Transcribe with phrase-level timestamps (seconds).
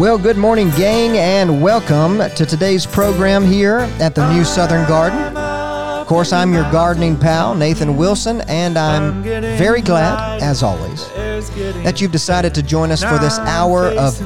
[0.00, 5.36] Well, good morning, gang, and welcome to today's program here at the New Southern Garden.
[5.36, 11.06] Of course, I'm your gardening pal, Nathan Wilson, and I'm very glad, as always,
[11.84, 14.18] that you've decided to join us for this hour of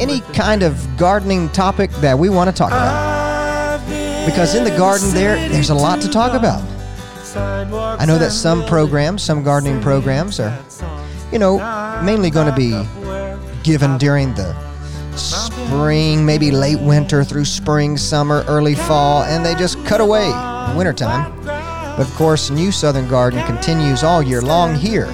[0.00, 3.84] any kind of gardening topic that we want to talk about.
[4.24, 6.62] Because in the garden, there, there's a lot to talk about.
[7.34, 10.56] I know that some programs, some gardening programs, are,
[11.32, 11.58] you know,
[12.04, 12.70] mainly going to be
[13.62, 14.54] given during the
[15.16, 20.76] spring, maybe late winter through spring, summer, early fall, and they just cut away in
[20.76, 21.32] wintertime.
[21.44, 25.06] But of course, New Southern Garden continues all year long here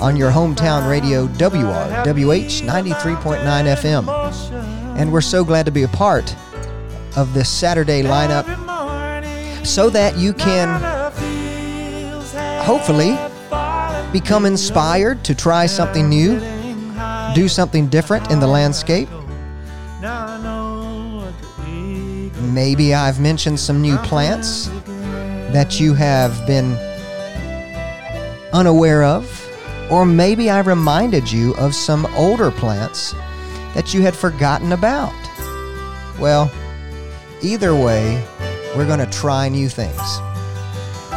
[0.00, 4.96] on your hometown radio WRWH 93.9 FM.
[4.96, 6.34] And we're so glad to be a part
[7.16, 8.46] of this Saturday lineup
[9.66, 10.80] so that you can
[12.64, 13.18] hopefully
[14.12, 16.40] become inspired to try something new
[17.34, 19.08] do something different in the landscape.
[22.52, 24.68] Maybe I've mentioned some new plants
[25.52, 26.76] that you have been
[28.52, 29.36] unaware of,
[29.90, 33.12] or maybe I reminded you of some older plants
[33.74, 35.14] that you had forgotten about.
[36.18, 36.50] Well,
[37.42, 38.24] either way,
[38.76, 40.00] we're going to try new things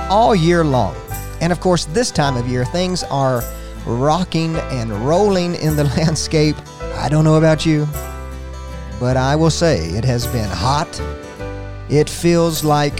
[0.09, 0.95] all year long.
[1.41, 3.43] And of course, this time of year, things are
[3.85, 6.55] rocking and rolling in the landscape.
[6.95, 7.87] I don't know about you,
[8.99, 11.01] but I will say it has been hot.
[11.89, 12.99] It feels like,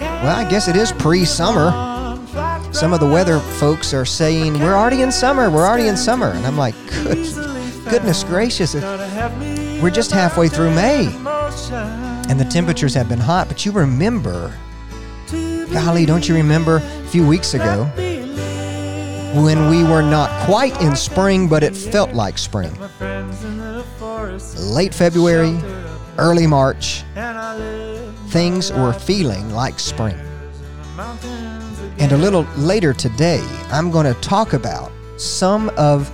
[0.00, 1.70] well, I guess it is pre summer.
[2.72, 6.30] Some of the weather folks are saying, we're already in summer, we're already in summer.
[6.30, 7.18] And I'm like, Good,
[7.88, 11.06] goodness gracious, we're just halfway through May.
[12.28, 14.52] And the temperatures have been hot, but you remember,
[15.72, 17.88] golly, don't you remember a few weeks ago?
[19.34, 22.72] When we were not quite in spring, but it felt like spring.
[24.56, 25.58] Late February,
[26.18, 27.02] early March,
[28.28, 30.16] things were feeling like spring.
[31.98, 36.10] And a little later today, I'm going to talk about some of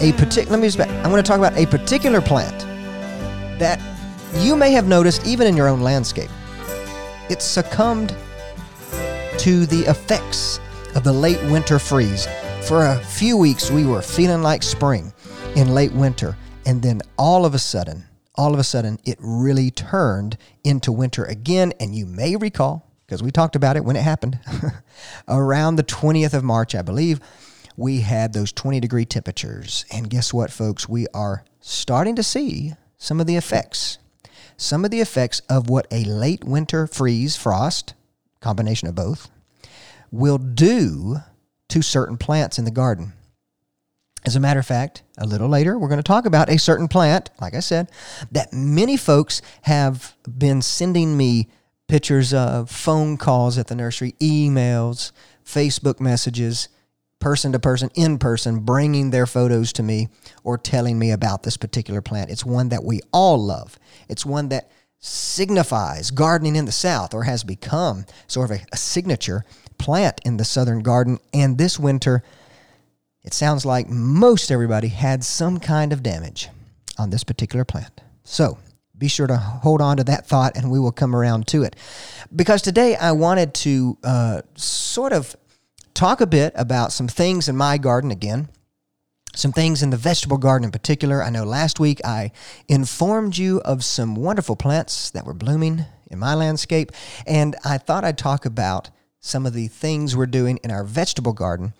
[0.00, 0.50] a particular.
[0.50, 0.78] Let me just.
[0.78, 2.60] Back, I'm going to talk about a particular plant
[3.58, 3.80] that
[4.36, 6.30] you may have noticed even in your own landscape.
[7.28, 8.14] It succumbed
[9.38, 10.60] to the effects
[10.98, 12.26] of the late winter freeze.
[12.62, 15.12] For a few weeks, we were feeling like spring
[15.54, 16.36] in late winter,
[16.66, 18.04] and then all of a sudden,
[18.34, 21.72] all of a sudden, it really turned into winter again.
[21.78, 24.40] And you may recall, because we talked about it when it happened,
[25.28, 27.20] around the 20th of March, I believe,
[27.76, 29.84] we had those 20 degree temperatures.
[29.92, 30.88] And guess what, folks?
[30.88, 33.98] We are starting to see some of the effects.
[34.56, 37.94] Some of the effects of what a late winter freeze, frost,
[38.40, 39.30] combination of both,
[40.10, 41.16] will do
[41.68, 43.12] to certain plants in the garden.
[44.24, 46.88] As a matter of fact, a little later, we're going to talk about a certain
[46.88, 47.90] plant, like I said,
[48.32, 51.48] that many folks have been sending me
[51.86, 55.12] pictures of, phone calls at the nursery, emails,
[55.44, 56.68] Facebook messages,
[57.20, 60.08] person to person, in person, bringing their photos to me
[60.44, 62.30] or telling me about this particular plant.
[62.30, 63.78] It's one that we all love.
[64.08, 68.76] It's one that signifies gardening in the South or has become sort of a, a
[68.76, 69.44] signature
[69.78, 71.18] plant in the southern garden.
[71.32, 72.22] And this winter,
[73.22, 76.48] it sounds like most everybody had some kind of damage
[76.98, 78.00] on this particular plant.
[78.24, 78.58] So
[78.96, 81.76] be sure to hold on to that thought and we will come around to it.
[82.34, 85.36] Because today I wanted to uh, sort of
[85.94, 88.48] talk a bit about some things in my garden again.
[89.34, 91.22] Some things in the vegetable garden in particular.
[91.22, 92.32] I know last week I
[92.66, 96.90] informed you of some wonderful plants that were blooming in my landscape,
[97.26, 98.90] and I thought I'd talk about
[99.28, 101.74] some of the things we're doing in our vegetable garden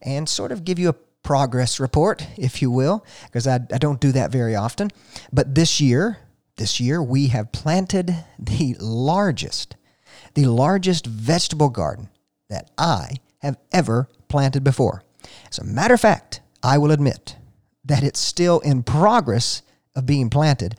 [0.00, 4.00] and sort of give you a progress report, if you will, because I, I don't
[4.00, 4.90] do that very often.
[5.32, 6.18] But this year,
[6.56, 9.76] this year, we have planted the largest,
[10.34, 12.08] the largest vegetable garden
[12.48, 15.02] that I have ever planted before.
[15.50, 17.36] As a matter of fact, I will admit
[17.84, 19.62] that it's still in progress
[19.94, 20.76] of being planted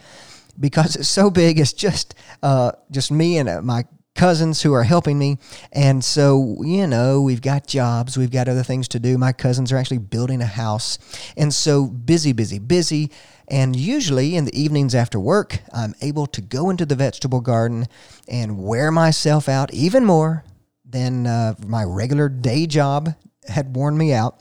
[0.60, 1.60] because it's so big.
[1.60, 5.38] It's just uh, just me and uh, my cousins who are helping me.
[5.72, 9.18] And so, you know, we've got jobs, we've got other things to do.
[9.18, 11.00] My cousins are actually building a house.
[11.36, 13.12] And so, busy, busy, busy.
[13.48, 17.88] And usually in the evenings after work, I'm able to go into the vegetable garden
[18.28, 20.44] and wear myself out even more
[20.86, 23.16] than uh, my regular day job
[23.48, 24.40] had worn me out.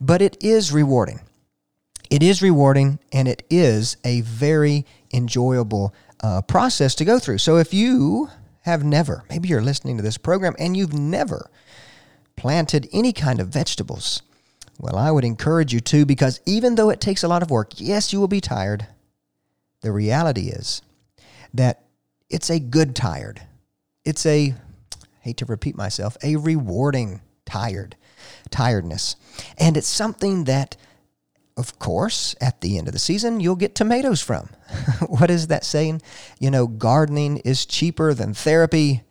[0.00, 1.20] But it is rewarding.
[2.10, 4.84] It is rewarding and it is a very
[5.14, 7.38] enjoyable uh, process to go through.
[7.38, 8.28] So if you
[8.62, 11.50] have never, maybe you're listening to this program and you've never
[12.36, 14.22] planted any kind of vegetables,
[14.78, 17.72] well, I would encourage you to because even though it takes a lot of work,
[17.76, 18.86] yes, you will be tired.
[19.82, 20.82] The reality is
[21.52, 21.84] that
[22.28, 23.42] it's a good tired.
[24.04, 24.54] It's a,
[25.20, 27.96] hate to repeat myself, a rewarding tired,
[28.50, 29.16] tiredness.
[29.58, 30.76] And it's something that
[31.60, 34.48] of course, at the end of the season, you'll get tomatoes from.
[35.08, 36.00] what is that saying?
[36.38, 39.02] You know, gardening is cheaper than therapy,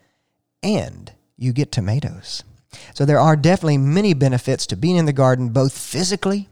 [0.64, 2.44] and you get tomatoes.
[2.96, 6.50] So there are definitely many benefits to being in the garden, both physically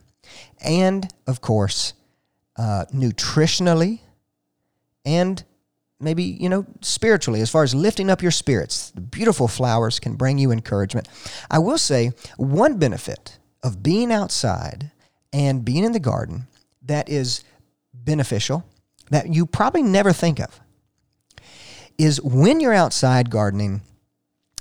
[0.64, 1.94] and, of course,
[2.58, 4.02] uh, nutritionally
[5.04, 5.44] and
[6.00, 8.92] maybe, you know, spiritually, as far as lifting up your spirits.
[8.92, 11.10] The beautiful flowers can bring you encouragement.
[11.50, 14.92] I will say one benefit of being outside
[15.34, 16.48] and being in the garden
[16.82, 17.44] that is
[17.94, 18.64] beneficial
[19.10, 20.60] that you probably never think of
[21.98, 23.82] is when you're outside gardening,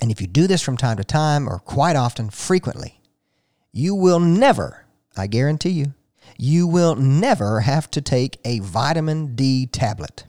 [0.00, 3.00] and if you do this from time to time or quite often, frequently,
[3.72, 4.86] you will never,
[5.16, 5.94] I guarantee you,
[6.38, 10.24] you will never have to take a vitamin D tablet.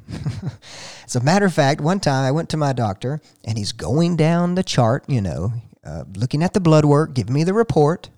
[1.06, 4.16] As a matter of fact, one time I went to my doctor and he's going
[4.16, 8.10] down the chart, you know, uh, looking at the blood work, giving me the report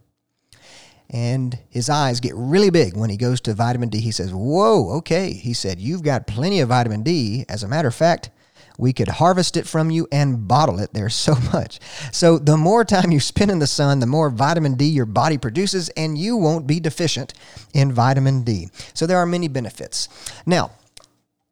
[1.10, 4.00] and his eyes get really big when he goes to vitamin D.
[4.00, 5.34] He says, Whoa, okay.
[5.34, 7.46] He said, You've got plenty of vitamin D.
[7.50, 8.30] As a matter of fact,
[8.78, 10.94] we could harvest it from you and bottle it.
[10.94, 11.80] There's so much.
[12.12, 15.38] So, the more time you spend in the sun, the more vitamin D your body
[15.38, 17.34] produces, and you won't be deficient
[17.74, 18.70] in vitamin D.
[18.94, 20.10] So, there are many benefits.
[20.46, 20.72] Now,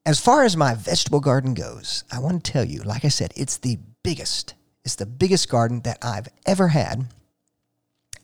[0.05, 3.33] as far as my vegetable garden goes, I want to tell you, like I said,
[3.35, 4.53] it's the biggest.
[4.85, 7.07] It's the biggest garden that I've ever had.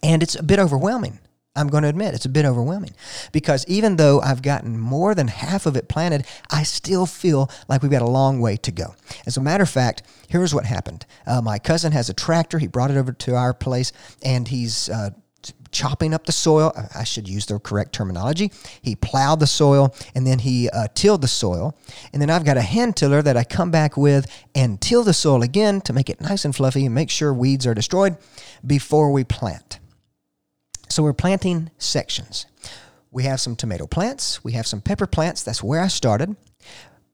[0.03, 1.19] And it's a bit overwhelming.
[1.55, 2.95] I'm going to admit it's a bit overwhelming
[3.31, 7.83] because even though I've gotten more than half of it planted, I still feel like
[7.83, 8.95] we've got a long way to go.
[9.27, 11.05] As a matter of fact, here's what happened.
[11.27, 12.57] Uh, my cousin has a tractor.
[12.57, 13.91] He brought it over to our place
[14.23, 15.11] and he's uh,
[15.69, 16.73] chopping up the soil.
[16.95, 18.51] I should use the correct terminology.
[18.81, 21.77] He plowed the soil and then he uh, tilled the soil.
[22.13, 24.25] And then I've got a hand tiller that I come back with
[24.55, 27.67] and till the soil again to make it nice and fluffy and make sure weeds
[27.67, 28.17] are destroyed
[28.65, 29.79] before we plant.
[30.93, 32.45] So we're planting sections.
[33.09, 35.41] We have some tomato plants, we have some pepper plants.
[35.41, 36.35] That's where I started.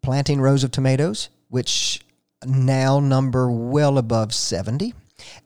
[0.01, 2.01] Planting rows of tomatoes, which
[2.45, 4.93] now number well above 70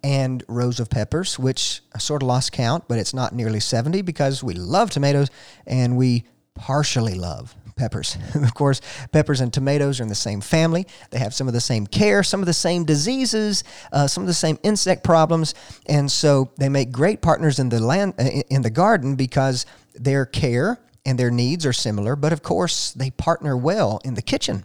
[0.03, 4.01] and rows of peppers, which I sort of lost count, but it's not nearly 70
[4.01, 5.29] because we love tomatoes
[5.68, 6.24] and we
[6.56, 8.18] partially love peppers.
[8.36, 8.81] of course,
[9.12, 10.88] peppers and tomatoes are in the same family.
[11.12, 14.28] They have some of the same care, some of the same diseases, uh, some of
[14.28, 15.56] the same insect problems,
[15.88, 20.25] and so they make great partners in the land uh, in the garden because their
[20.25, 22.16] care and their needs are similar.
[22.16, 24.64] But of course, they partner well in the kitchen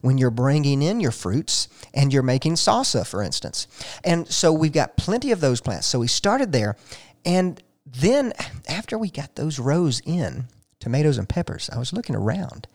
[0.00, 3.66] when you're bringing in your fruits and you're making salsa, for instance.
[4.04, 5.86] And so we've got plenty of those plants.
[5.86, 6.76] So we started there,
[7.24, 8.32] and then
[8.68, 10.46] after we got those rows in,
[10.84, 11.70] tomatoes and peppers.
[11.70, 12.68] I was looking around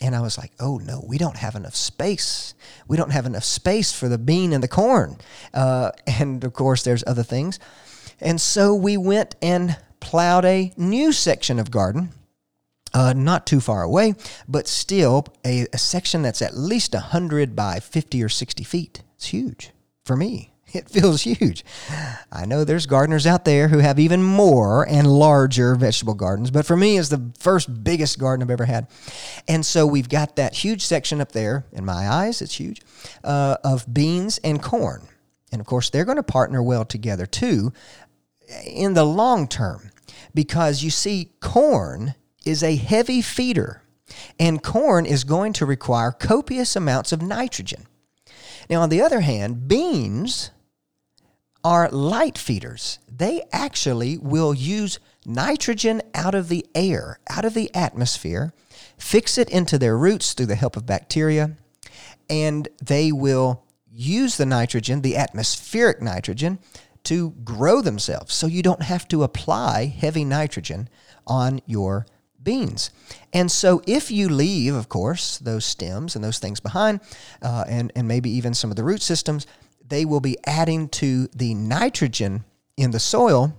[0.00, 2.54] and I was like, oh no, we don't have enough space.
[2.88, 5.18] We don't have enough space for the bean and the corn.
[5.52, 7.58] Uh, and of course, there's other things.
[8.18, 12.10] And so we went and plowed a new section of garden.
[12.92, 14.14] Uh, not too far away,
[14.48, 19.02] but still a, a section that's at least 100 by 50 or 60 feet.
[19.14, 19.70] It's huge
[20.04, 20.49] for me.
[20.74, 21.64] It feels huge.
[22.30, 26.64] I know there's gardeners out there who have even more and larger vegetable gardens, but
[26.64, 28.86] for me, it's the first biggest garden I've ever had.
[29.48, 32.82] And so we've got that huge section up there, in my eyes, it's huge,
[33.24, 35.08] uh, of beans and corn.
[35.50, 37.72] And of course, they're going to partner well together too
[38.64, 39.90] in the long term
[40.34, 43.82] because you see, corn is a heavy feeder,
[44.38, 47.86] and corn is going to require copious amounts of nitrogen.
[48.68, 50.50] Now, on the other hand, beans
[51.62, 52.98] are light feeders.
[53.08, 58.52] They actually will use nitrogen out of the air, out of the atmosphere,
[58.96, 61.56] fix it into their roots through the help of bacteria,
[62.28, 66.58] and they will use the nitrogen, the atmospheric nitrogen,
[67.04, 68.34] to grow themselves.
[68.34, 70.88] So you don't have to apply heavy nitrogen
[71.26, 72.06] on your
[72.42, 72.90] beans.
[73.32, 77.00] And so, if you leave, of course, those stems and those things behind,
[77.42, 79.46] uh, and, and maybe even some of the root systems,
[79.90, 82.44] they will be adding to the nitrogen
[82.76, 83.54] in the soil.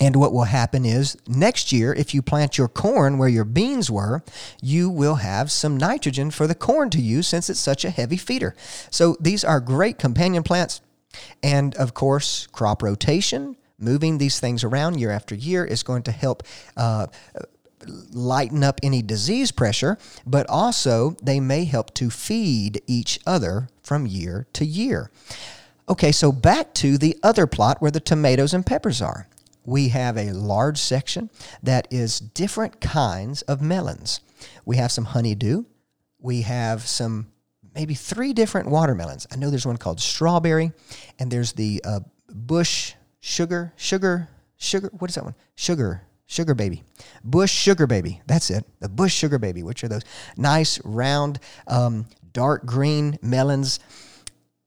[0.00, 3.90] And what will happen is next year, if you plant your corn where your beans
[3.90, 4.22] were,
[4.60, 8.16] you will have some nitrogen for the corn to use since it's such a heavy
[8.16, 8.56] feeder.
[8.90, 10.80] So these are great companion plants.
[11.42, 16.12] And of course, crop rotation, moving these things around year after year is going to
[16.12, 16.42] help
[16.76, 17.08] uh,
[17.86, 24.06] lighten up any disease pressure, but also they may help to feed each other from
[24.06, 25.10] year to year.
[25.88, 29.28] Okay, so back to the other plot where the tomatoes and peppers are.
[29.64, 31.30] We have a large section
[31.62, 34.20] that is different kinds of melons.
[34.64, 35.64] We have some honeydew.
[36.18, 37.28] We have some
[37.74, 39.26] maybe three different watermelons.
[39.30, 40.72] I know there's one called strawberry,
[41.18, 44.90] and there's the uh, bush sugar, sugar, sugar.
[44.98, 45.34] What is that one?
[45.54, 46.82] Sugar, sugar baby,
[47.22, 48.22] bush sugar baby.
[48.26, 48.64] That's it.
[48.80, 50.04] The bush sugar baby, which are those
[50.36, 53.78] nice round, um, dark green melons.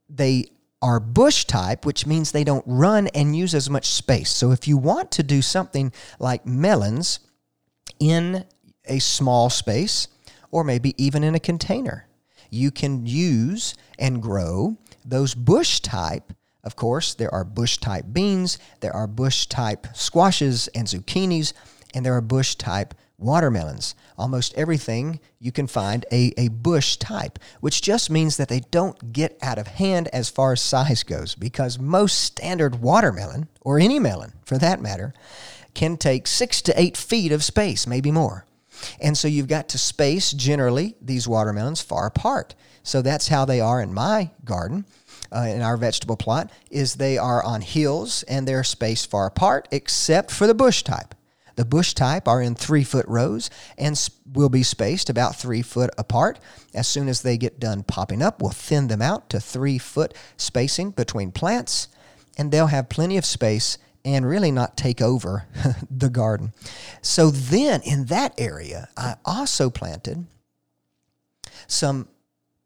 [0.10, 0.46] They
[0.82, 4.30] are bush type, which means they don't run and use as much space.
[4.30, 7.20] So if you want to do something like melons
[8.00, 8.46] in
[8.86, 10.08] a small space,
[10.52, 12.08] or maybe even in a container,
[12.52, 16.34] you can use and grow those bush type.
[16.66, 21.54] Of course, there are bush type beans, there are bush type squashes and zucchinis,
[21.94, 23.96] and there are bush type watermelons.
[24.18, 29.14] Almost everything you can find a, a bush type, which just means that they don't
[29.14, 34.00] get out of hand as far as size goes, because most standard watermelon, or any
[34.00, 35.14] melon for that matter,
[35.74, 38.46] can take six to eight feet of space, maybe more.
[39.00, 42.56] And so you've got to space generally these watermelons far apart.
[42.84, 44.86] So that's how they are in my garden.
[45.36, 49.68] Uh, in our vegetable plot is they are on hills and they're spaced far apart
[49.70, 51.14] except for the bush type.
[51.56, 55.90] The bush type are in three foot rows and will be spaced about three foot
[55.98, 56.40] apart.
[56.74, 60.14] As soon as they get done popping up, we'll thin them out to three foot
[60.38, 61.88] spacing between plants,
[62.38, 65.48] and they'll have plenty of space and really not take over
[65.90, 66.54] the garden.
[67.02, 70.26] So then in that area, I also planted
[71.68, 72.08] some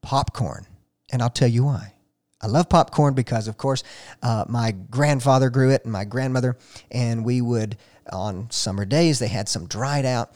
[0.01, 0.65] popcorn,
[1.11, 1.93] and I'll tell you why.
[2.41, 3.83] I love popcorn because, of course,
[4.23, 6.57] uh, my grandfather grew it and my grandmother,
[6.89, 7.77] and we would,
[8.11, 10.31] on summer days, they had some dried out,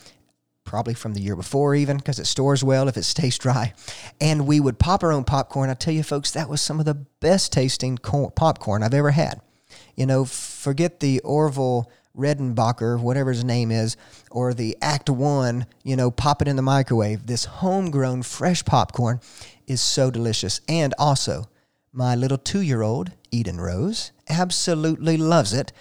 [0.65, 3.73] probably from the year before even, because it stores well if it stays dry.
[4.19, 5.69] And we would pop our own popcorn.
[5.69, 9.11] I tell you, folks, that was some of the best tasting corn, popcorn I've ever
[9.11, 9.41] had.
[9.95, 13.97] You know, forget the Orville Redenbacher, whatever his name is,
[14.29, 17.25] or the Act One, you know, pop it in the microwave.
[17.25, 19.19] This homegrown fresh popcorn
[19.67, 20.61] is so delicious.
[20.67, 21.47] And also,
[21.93, 25.71] my little two year old, Eden Rose, absolutely loves it.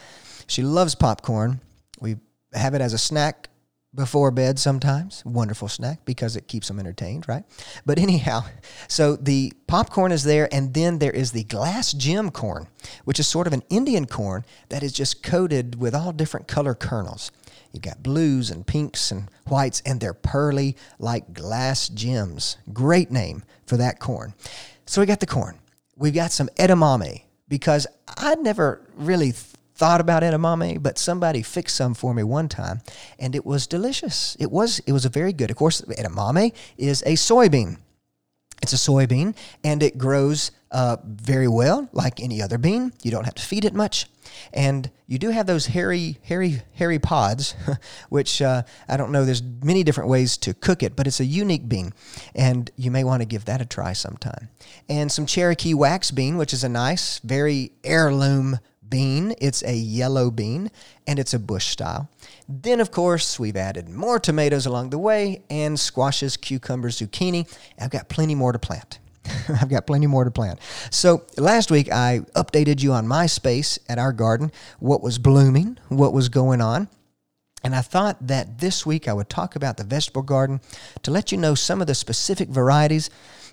[0.47, 1.61] She loves popcorn.
[2.01, 2.17] We
[2.53, 3.49] have it as a snack
[3.95, 5.25] before bed sometimes.
[5.25, 7.45] Wonderful snack because it keeps them entertained, right?
[7.87, 8.45] But anyhow,
[8.89, 12.69] so the popcorn is there, and then there is the glass gem corn,
[13.05, 16.75] which is sort of an Indian corn that is just coated with all different color
[16.75, 17.31] kernels.
[17.73, 22.59] You've got blues and pinks and whites, and they're pearly like glass gems.
[22.73, 24.35] Great name for that corn.
[24.85, 25.59] So we got the corn.
[26.03, 31.95] We've got some edamame because I'd never really thought about edamame, but somebody fixed some
[31.95, 32.81] for me one time,
[33.21, 34.37] and it was delicious.
[34.41, 35.53] It was it was a very good.
[35.53, 37.77] Of course, edamame is a soybean.
[38.63, 42.93] It's a soybean, and it grows uh, very well, like any other bean.
[43.03, 44.07] You don't have to feed it much,
[44.53, 47.55] and you do have those hairy, hairy, hairy pods,
[48.09, 49.25] which uh, I don't know.
[49.25, 51.93] There's many different ways to cook it, but it's a unique bean,
[52.37, 54.49] and you may want to give that a try sometime.
[54.89, 58.61] And some Cherokee wax bean, which is a nice, very heirloom
[58.93, 59.35] bean.
[59.39, 60.71] It's a yellow bean
[61.07, 62.11] and it's a bush style.
[62.49, 67.49] Then, of course, we've added more tomatoes along the way and squashes, cucumbers, zucchini.
[67.81, 68.99] I've got plenty more to plant.
[69.49, 70.59] I've got plenty more to plant.
[70.91, 75.79] So, last week I updated you on my space at our garden, what was blooming,
[75.89, 76.89] what was going on.
[77.65, 80.61] And I thought that this week I would talk about the vegetable garden
[81.03, 83.11] to let you know some of the specific varieties.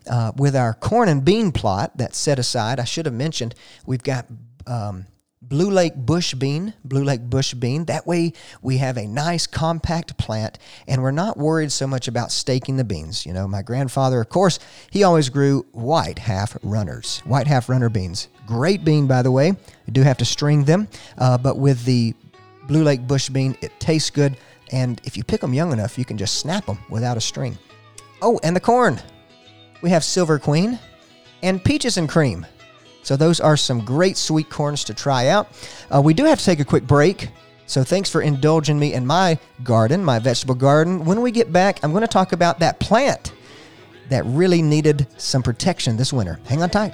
[0.10, 3.54] Uh, with our corn and bean plot that's set aside, I should have mentioned
[3.86, 4.26] we've got
[4.66, 5.06] um,
[5.50, 7.86] Blue Lake bush bean, Blue Lake bush bean.
[7.86, 12.32] That way we have a nice compact plant and we're not worried so much about
[12.32, 13.26] staking the beans.
[13.26, 14.60] You know, my grandfather, of course,
[14.92, 18.28] he always grew white half runners, white half runner beans.
[18.46, 19.48] Great bean, by the way.
[19.48, 20.88] You do have to string them,
[21.18, 22.14] uh, but with the
[22.68, 24.38] Blue Lake bush bean, it tastes good.
[24.72, 27.58] And if you pick them young enough, you can just snap them without a string.
[28.22, 29.02] Oh, and the corn.
[29.82, 30.78] We have Silver Queen
[31.42, 32.46] and peaches and cream.
[33.10, 35.48] So those are some great sweet corns to try out.
[35.90, 37.30] Uh, we do have to take a quick break.
[37.66, 41.06] So thanks for indulging me in my garden, my vegetable garden.
[41.06, 43.34] When we get back, I'm going to talk about that plant
[44.10, 46.40] that really needed some protection this winter.
[46.46, 46.94] Hang on tight.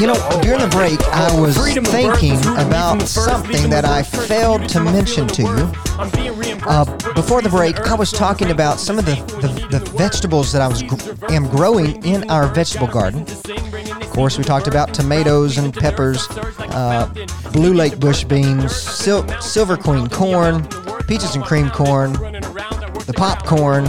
[0.00, 5.26] you know, during the break, I was thinking about something that I failed to mention
[5.28, 5.72] to you.
[6.66, 10.62] Uh, before the break, I was talking about some of the, the, the vegetables that
[10.62, 10.82] I was
[11.30, 13.22] am growing in our vegetable garden.
[13.22, 17.12] Of course, we talked about tomatoes and peppers, uh,
[17.52, 20.66] blue lake bush beans, sil- silver queen corn,
[21.06, 23.86] peaches and cream corn, the popcorn,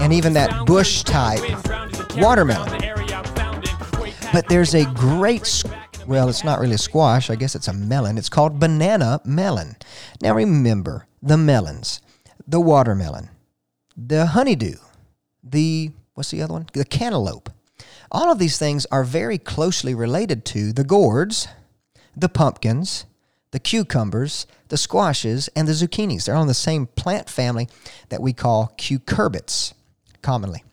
[0.00, 1.42] and even that bush type
[2.16, 2.73] watermelon.
[4.34, 5.62] But there's a great,
[6.08, 7.30] well, it's not really a squash.
[7.30, 8.18] I guess it's a melon.
[8.18, 9.76] It's called banana melon.
[10.20, 12.02] Now remember the melons,
[12.44, 13.30] the watermelon,
[13.96, 14.74] the honeydew,
[15.44, 16.66] the, what's the other one?
[16.72, 17.48] The cantaloupe.
[18.10, 21.46] All of these things are very closely related to the gourds,
[22.16, 23.06] the pumpkins,
[23.52, 26.26] the cucumbers, the squashes, and the zucchinis.
[26.26, 27.68] They're on the same plant family
[28.08, 29.74] that we call cucurbits
[30.22, 30.64] commonly.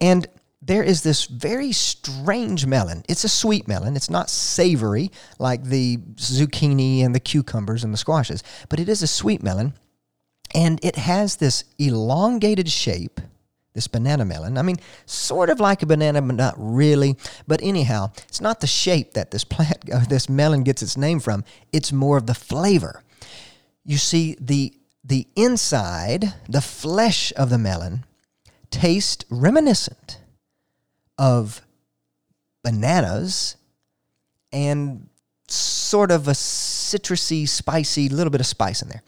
[0.00, 0.26] And
[0.62, 3.02] there is this very strange melon.
[3.08, 3.96] It's a sweet melon.
[3.96, 9.02] It's not savory like the zucchini and the cucumbers and the squashes, but it is
[9.02, 9.74] a sweet melon.
[10.54, 13.20] And it has this elongated shape,
[13.72, 14.58] this banana melon.
[14.58, 17.16] I mean, sort of like a banana, but not really.
[17.46, 21.44] But anyhow, it's not the shape that this plant, this melon gets its name from.
[21.72, 23.02] It's more of the flavor.
[23.84, 28.04] You see, the the inside, the flesh of the melon,
[28.70, 30.18] taste reminiscent
[31.20, 31.60] of
[32.64, 33.56] bananas
[34.52, 35.06] and
[35.48, 39.02] sort of a citrusy, spicy, little bit of spice in there.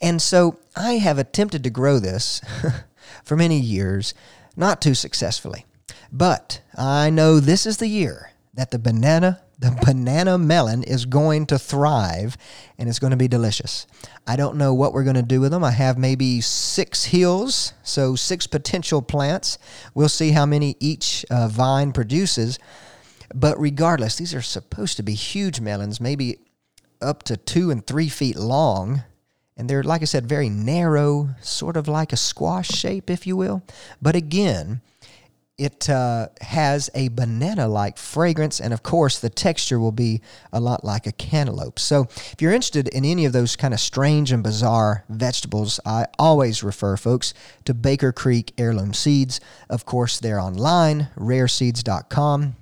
[0.00, 2.40] And so I have attempted to grow this
[3.24, 4.14] for many years,
[4.56, 5.66] not too successfully.
[6.10, 11.46] But I know this is the year that the banana the banana melon is going
[11.46, 12.36] to thrive
[12.78, 13.86] and it's going to be delicious.
[14.26, 15.64] I don't know what we're going to do with them.
[15.64, 19.58] I have maybe six hills, so six potential plants.
[19.94, 22.58] We'll see how many each uh, vine produces.
[23.34, 26.38] But regardless, these are supposed to be huge melons, maybe
[27.02, 29.02] up to two and three feet long.
[29.56, 33.36] And they're, like I said, very narrow, sort of like a squash shape, if you
[33.36, 33.64] will.
[34.00, 34.82] But again,
[35.58, 40.60] it uh, has a banana like fragrance, and of course, the texture will be a
[40.60, 41.80] lot like a cantaloupe.
[41.80, 46.06] So, if you're interested in any of those kind of strange and bizarre vegetables, I
[46.18, 49.40] always refer folks to Baker Creek Heirloom Seeds.
[49.68, 52.54] Of course, they're online, rareseeds.com.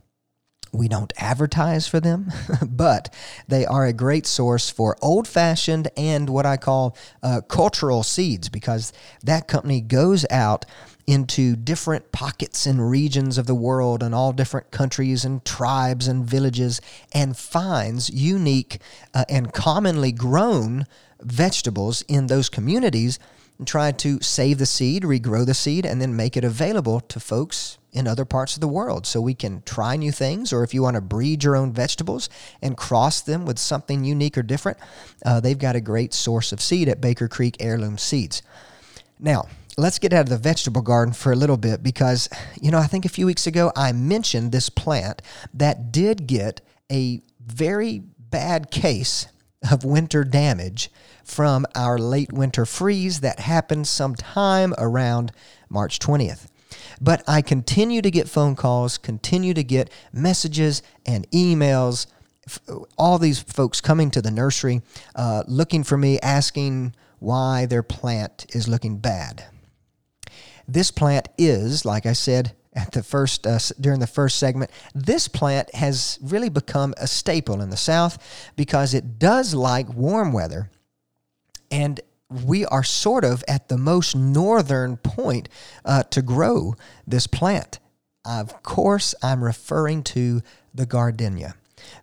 [0.73, 2.33] We don't advertise for them,
[2.67, 3.15] but
[3.47, 8.49] they are a great source for old fashioned and what I call uh, cultural seeds
[8.49, 10.67] because that company goes out
[11.07, 16.25] into different pockets and regions of the world and all different countries and tribes and
[16.25, 16.81] villages
[17.12, 18.81] and finds unique
[19.14, 20.85] uh, and commonly grown
[21.21, 23.19] vegetables in those communities
[23.59, 27.21] and try to save the seed, regrow the seed, and then make it available to
[27.21, 29.07] folks in other parts of the world.
[29.07, 32.29] So we can try new things or if you want to breed your own vegetables
[32.61, 34.77] and cross them with something unique or different
[35.25, 38.42] uh, they've got a great source of seed at baker creek heirloom seeds.
[39.19, 42.29] Now let's get out of the vegetable garden for a little bit because,
[42.61, 45.21] you know, I think a few weeks ago I mentioned this plant
[45.53, 46.61] that did get
[46.91, 49.27] a very bad case
[49.71, 50.91] of winter damage
[51.25, 55.33] from our late winter freeze that happened sometime around
[55.69, 56.47] March 20th.
[57.01, 62.07] But I continue to get phone calls, continue to get messages and emails.
[62.97, 64.83] All these folks coming to the nursery
[65.15, 69.45] uh, looking for me, asking why their plant is looking bad.
[70.69, 75.29] This plant is, like I said at the first uh, during the first segment, this
[75.29, 80.71] plant has really become a staple in the South because it does like warm weather,
[81.71, 85.49] and we are sort of at the most northern point
[85.85, 86.75] uh, to grow
[87.07, 87.79] this plant.
[88.25, 90.43] Of course, I'm referring to
[90.75, 91.55] the gardenia.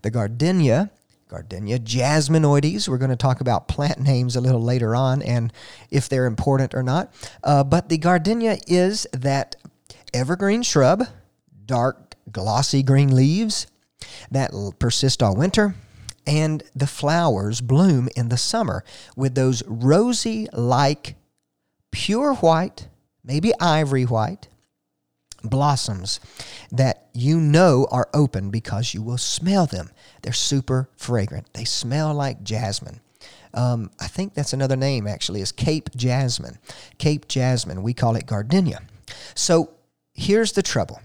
[0.01, 0.91] The gardenia
[1.33, 2.87] Gardenia jasminoides.
[2.87, 5.51] We're going to talk about plant names a little later on and
[5.89, 7.11] if they're important or not.
[7.43, 9.55] Uh, but the gardenia is that
[10.13, 11.05] evergreen shrub,
[11.65, 13.65] dark, glossy green leaves
[14.29, 15.73] that persist all winter.
[16.27, 18.83] And the flowers bloom in the summer
[19.15, 21.15] with those rosy like
[21.89, 22.89] pure white,
[23.23, 24.49] maybe ivory white,
[25.43, 26.19] blossoms
[26.71, 29.91] that you know are open because you will smell them.
[30.21, 31.53] They're super fragrant.
[31.53, 33.01] They smell like jasmine.
[33.53, 36.57] Um, I think that's another name actually is Cape jasmine.
[36.97, 37.83] Cape jasmine.
[37.83, 38.81] We call it gardenia.
[39.35, 39.71] So
[40.13, 41.01] here's the trouble.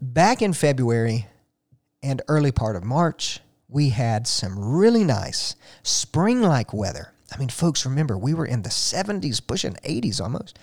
[0.00, 1.26] Back in February
[2.02, 7.12] and early part of March, we had some really nice spring-like weather.
[7.32, 10.58] I mean, folks, remember we were in the 70s, pushing 80s almost.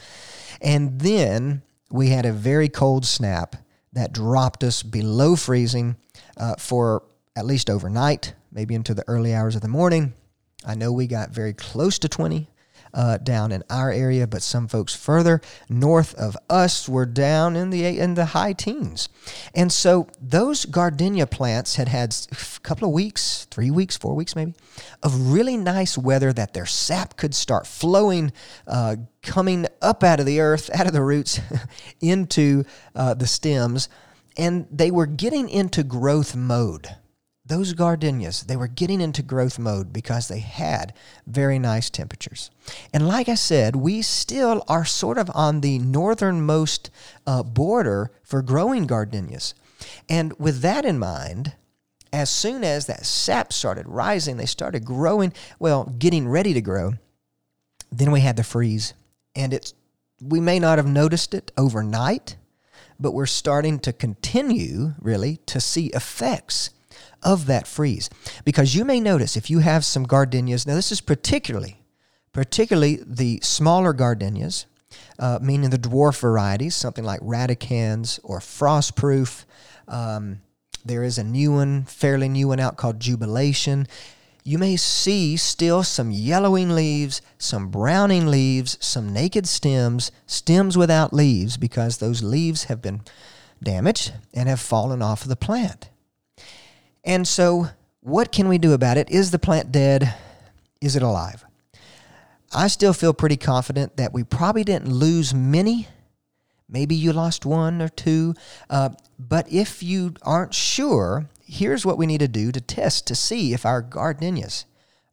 [0.61, 3.55] And then we had a very cold snap
[3.93, 5.95] that dropped us below freezing
[6.37, 7.03] uh, for
[7.35, 10.13] at least overnight, maybe into the early hours of the morning.
[10.65, 12.49] I know we got very close to 20
[12.93, 17.69] uh, down in our area, but some folks further north of us were down in
[17.69, 19.09] the in the high teens.
[19.53, 24.35] And so those gardenia plants had had a couple of weeks, three weeks, four weeks
[24.35, 24.53] maybe,
[25.03, 28.31] of really nice weather that their sap could start flowing,
[28.67, 31.39] uh, coming up out of the earth, out of the roots,
[32.01, 32.63] into
[32.95, 33.89] uh, the stems,
[34.37, 36.95] and they were getting into growth mode
[37.49, 40.93] those gardenias, they were getting into growth mode because they had
[41.27, 42.51] very nice temperatures.
[42.93, 46.89] And like I said, we still are sort of on the northernmost
[47.27, 49.55] uh, border for growing gardenias.
[50.07, 51.53] And with that in mind,
[52.13, 56.93] as soon as that sap started rising, they started growing, well, getting ready to grow,
[57.91, 58.93] then we had the freeze.
[59.35, 59.73] And it's
[60.21, 62.35] we may not have noticed it overnight,
[62.99, 66.71] but we're starting to continue really to see effects
[67.23, 68.09] of that freeze.
[68.45, 71.81] Because you may notice if you have some gardenias, now this is particularly,
[72.33, 74.65] particularly the smaller gardenias,
[75.17, 79.45] uh, meaning the dwarf varieties, something like radicans or frostproof.
[79.87, 80.41] Um,
[80.85, 83.87] there is a new one, fairly new one out called Jubilation.
[84.43, 91.13] You may see still some yellowing leaves, some browning leaves, some naked stems, stems without
[91.13, 93.01] leaves because those leaves have been
[93.61, 95.89] damaged and have fallen off of the plant.
[97.03, 97.67] And so,
[98.01, 99.09] what can we do about it?
[99.09, 100.13] Is the plant dead?
[100.81, 101.45] Is it alive?
[102.53, 105.87] I still feel pretty confident that we probably didn't lose many.
[106.67, 108.33] Maybe you lost one or two.
[108.69, 113.15] Uh, but if you aren't sure, here's what we need to do to test to
[113.15, 114.65] see if our gardenias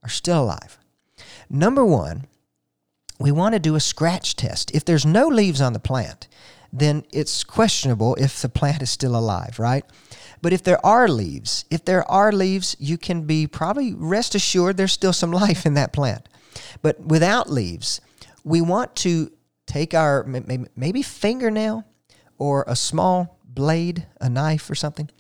[0.03, 0.79] are still alive.
[1.51, 2.27] Number one,
[3.19, 4.71] we want to do a scratch test.
[4.75, 6.29] If there's no leaves on the plant,
[6.73, 9.85] then it's questionable if the plant is still alive, right?
[10.47, 14.77] But if there are leaves, if there are leaves, you can be probably rest assured
[14.77, 16.29] there's still some life in that plant.
[16.83, 18.01] But without leaves,
[18.45, 19.33] we want to
[19.67, 20.23] take our
[20.77, 21.85] maybe fingernail
[22.39, 25.11] or a small blade, a knife or something,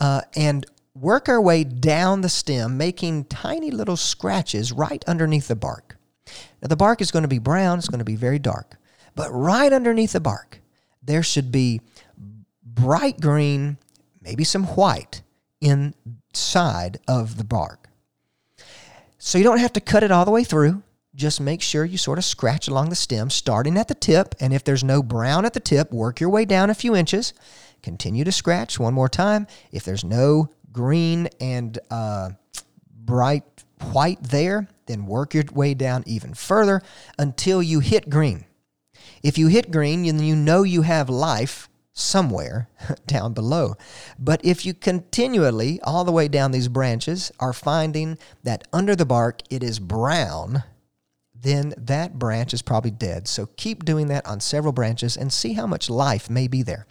[0.00, 5.56] uh, and work our way down the stem, making tiny little scratches right underneath the
[5.56, 5.96] bark.
[6.60, 8.76] Now, the bark is going to be brown, it's going to be very dark,
[9.14, 10.60] but right underneath the bark,
[11.02, 11.80] there should be
[12.62, 13.78] bright green
[14.24, 15.22] maybe some white
[15.60, 17.88] inside of the bark.
[19.18, 20.82] So you don't have to cut it all the way through.
[21.14, 24.34] Just make sure you sort of scratch along the stem, starting at the tip.
[24.40, 27.32] And if there's no brown at the tip, work your way down a few inches.
[27.82, 29.46] Continue to scratch one more time.
[29.70, 32.30] If there's no green and uh,
[32.90, 33.44] bright
[33.92, 36.82] white there, then work your way down even further
[37.18, 38.44] until you hit green.
[39.22, 42.68] If you hit green, then you know you have life somewhere
[43.06, 43.74] down below.
[44.18, 49.06] But if you continually, all the way down these branches, are finding that under the
[49.06, 50.64] bark it is brown,
[51.34, 53.28] then that branch is probably dead.
[53.28, 56.86] So keep doing that on several branches and see how much life may be there.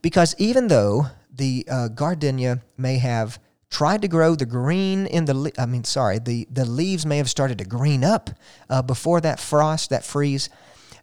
[0.00, 3.38] Because even though the uh, gardenia may have
[3.70, 7.30] tried to grow the green in the I mean sorry the the leaves may have
[7.30, 8.28] started to green up
[8.68, 10.50] uh, before that frost that freeze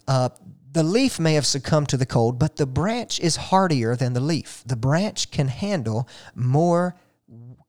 [0.08, 0.30] uh,
[0.72, 4.20] the leaf may have succumbed to the cold, but the branch is hardier than the
[4.20, 4.64] leaf.
[4.66, 6.96] The branch can handle more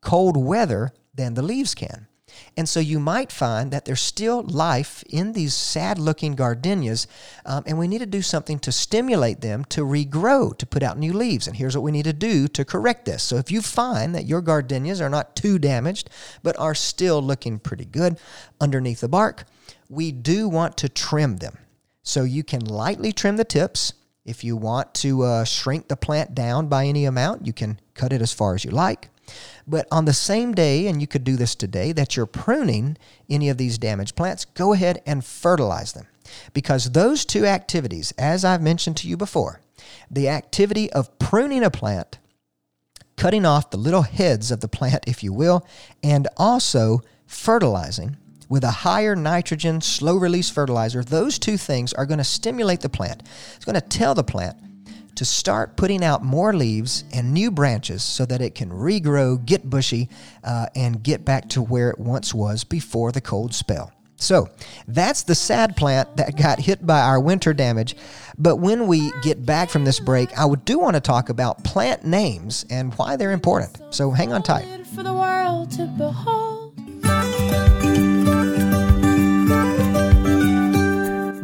[0.01, 2.07] cold weather than the leaves can.
[2.57, 7.07] And so you might find that there's still life in these sad looking gardenias,
[7.45, 10.99] um, and we need to do something to stimulate them to regrow, to put out
[10.99, 11.47] new leaves.
[11.47, 13.23] And here's what we need to do to correct this.
[13.23, 16.09] So if you find that your gardenias are not too damaged,
[16.43, 18.19] but are still looking pretty good
[18.61, 19.45] underneath the bark,
[19.89, 21.59] we do want to trim them.
[22.11, 23.93] So you can lightly trim the tips.
[24.25, 28.13] If you want to uh, shrink the plant down by any amount, you can cut
[28.13, 29.11] it as far as you like.
[29.65, 33.49] But on the same day, and you could do this today, that you're pruning any
[33.49, 36.09] of these damaged plants, go ahead and fertilize them.
[36.53, 39.61] Because those two activities, as I've mentioned to you before,
[40.11, 42.19] the activity of pruning a plant,
[43.17, 45.65] cutting off the little heads of the plant, if you will,
[46.03, 48.17] and also fertilizing
[48.51, 52.91] with a higher nitrogen, slow release fertilizer, those two things are going to stimulate the
[52.91, 53.23] plant.
[53.57, 54.59] It's going to tell the plant
[55.15, 59.71] to start putting out more leaves and new branches so that it can regrow, get
[59.71, 60.09] bushy,
[60.45, 63.93] uh, and get back to where it once was before the cold spell.
[64.17, 64.49] So
[64.87, 67.97] that's the sad plant that got hit by our winter damage.
[68.37, 72.05] But when we get back from this break, I do want to talk about plant
[72.05, 73.81] names and why they're important.
[73.91, 74.67] So hang on tight.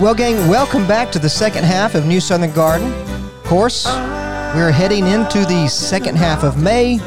[0.00, 2.92] Well, gang, welcome back to the second half of New Southern Garden.
[2.92, 6.98] Of course, we're heading into the second half of May.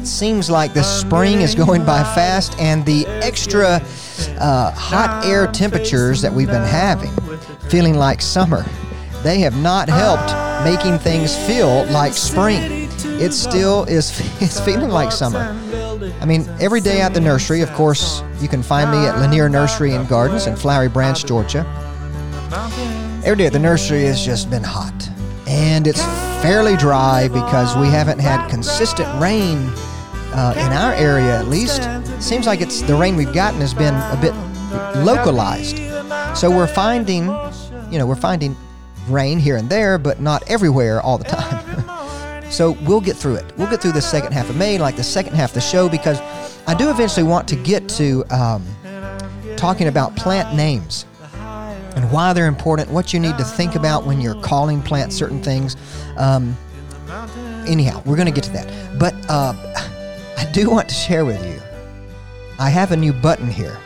[0.00, 3.80] It seems like the spring is going by fast, and the extra
[4.40, 7.12] uh, hot air temperatures that we've been having,
[7.70, 8.64] feeling like summer,
[9.22, 12.88] they have not helped making things feel like spring.
[13.20, 14.10] It still is
[14.42, 15.56] it's feeling like summer.
[16.20, 19.48] I mean, every day at the nursery, of course, you can find me at Lanier
[19.48, 21.64] Nursery and Gardens in Flowery Branch, Georgia.
[22.50, 25.10] Every day at the nursery has just been hot.
[25.46, 26.02] And it's
[26.40, 29.58] fairly dry because we haven't had consistent rain
[30.32, 31.82] uh, in our area, at least.
[32.22, 34.32] Seems like it's the rain we've gotten has been a bit
[35.04, 35.76] localized.
[36.36, 37.24] So we're finding,
[37.92, 38.56] you know, we're finding
[39.08, 42.50] rain here and there, but not everywhere all the time.
[42.50, 43.52] so we'll get through it.
[43.58, 45.86] We'll get through the second half of May, like the second half of the show,
[45.88, 46.18] because
[46.66, 48.64] I do eventually want to get to um,
[49.56, 51.04] talking about plant names
[51.98, 55.42] and why they're important, what you need to think about when you're calling plants certain
[55.42, 55.76] things.
[56.16, 56.56] Um,
[57.66, 58.98] anyhow, we're going to get to that.
[59.00, 59.52] But uh,
[60.36, 61.60] I do want to share with you
[62.60, 63.76] I have a new button here.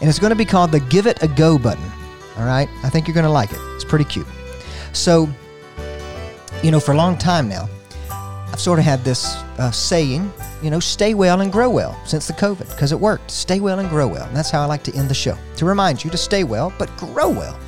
[0.00, 1.84] And it's going to be called the Give It a Go button.
[2.36, 2.68] All right?
[2.82, 3.58] I think you're going to like it.
[3.74, 4.26] It's pretty cute.
[4.92, 5.28] So,
[6.62, 7.68] you know, for a long time now,
[8.52, 10.32] I've sort of had this uh, saying,
[10.62, 13.30] you know, stay well and grow well since the COVID, because it worked.
[13.30, 14.26] Stay well and grow well.
[14.26, 16.72] And that's how I like to end the show to remind you to stay well,
[16.78, 17.58] but grow well.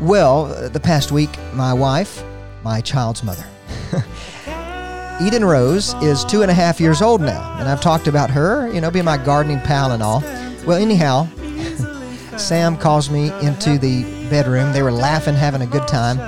[0.00, 2.22] Well, uh, the past week, my wife,
[2.62, 3.44] my child's mother,
[5.20, 7.56] Eden Rose, is two and a half years old now.
[7.58, 10.20] And I've talked about her, you know, being my gardening pal and all.
[10.64, 11.26] Well, anyhow,
[12.36, 14.72] Sam calls me into the bedroom.
[14.72, 16.18] They were laughing, having a good time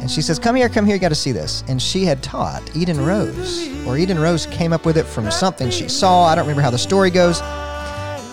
[0.00, 1.64] and she says, Come here, come here, you got to see this.
[1.68, 5.70] And she had taught Eden Rose, or Eden Rose came up with it from something
[5.70, 6.24] she saw.
[6.24, 7.40] I don't remember how the story goes.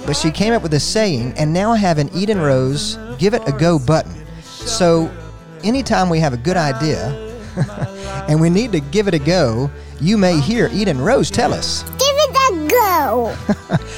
[0.05, 3.33] But she came up with this saying, and now I have an Eden Rose give
[3.33, 4.13] it a go button.
[4.41, 5.11] So
[5.63, 7.09] anytime we have a good idea
[8.29, 11.81] and we need to give it a go, you may hear Eden Rose tell us.
[11.83, 13.35] Give it a go.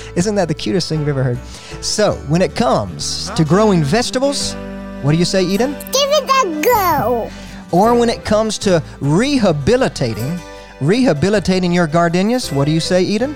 [0.15, 1.39] Isn't that the cutest thing you've ever heard?
[1.83, 4.53] So when it comes to growing vegetables,
[5.01, 5.73] what do you say, Eden?
[5.73, 7.29] Give it a go
[7.71, 10.37] or when it comes to rehabilitating,
[10.81, 13.35] rehabilitating your gardenias, what do you say, Eden?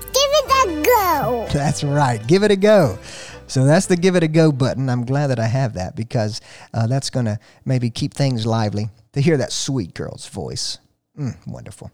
[0.00, 1.46] Give it a go.
[1.52, 2.24] That's right.
[2.26, 2.98] Give it a go.
[3.46, 4.88] So that's the give it a go button.
[4.88, 6.40] I'm glad that I have that because
[6.74, 10.78] uh, that's going to maybe keep things lively to hear that sweet girl's voice.
[11.18, 11.90] Mm, wonderful.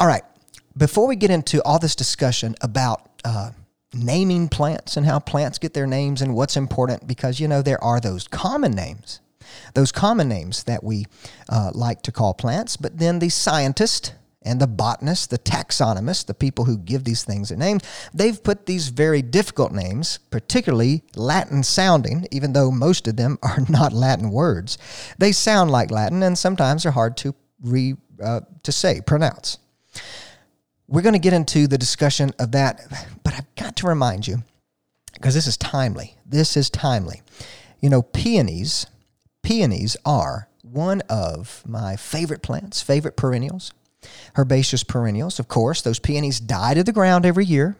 [0.00, 0.22] All right.
[0.76, 3.50] Before we get into all this discussion about uh,
[3.94, 7.82] naming plants and how plants get their names and what's important, because you know there
[7.84, 9.20] are those common names
[9.74, 11.06] those common names that we
[11.48, 12.76] uh, like to call plants.
[12.76, 17.48] But then the scientist and the botanists, the taxonomists, the people who give these things
[17.48, 23.16] their names, they've put these very difficult names, particularly Latin sounding, even though most of
[23.16, 24.78] them are not Latin words.
[25.18, 29.58] They sound like Latin and sometimes are hard to re uh, to say, pronounce.
[30.86, 32.80] We're going to get into the discussion of that,
[33.24, 34.42] but I've got to remind you
[35.14, 36.16] because this is timely.
[36.26, 37.22] This is timely.
[37.80, 38.86] You know, peonies,
[39.42, 43.72] peonies are one of my favorite plants, favorite perennials
[44.36, 45.38] herbaceous perennials.
[45.38, 47.76] Of course, those peonies die to the ground every year.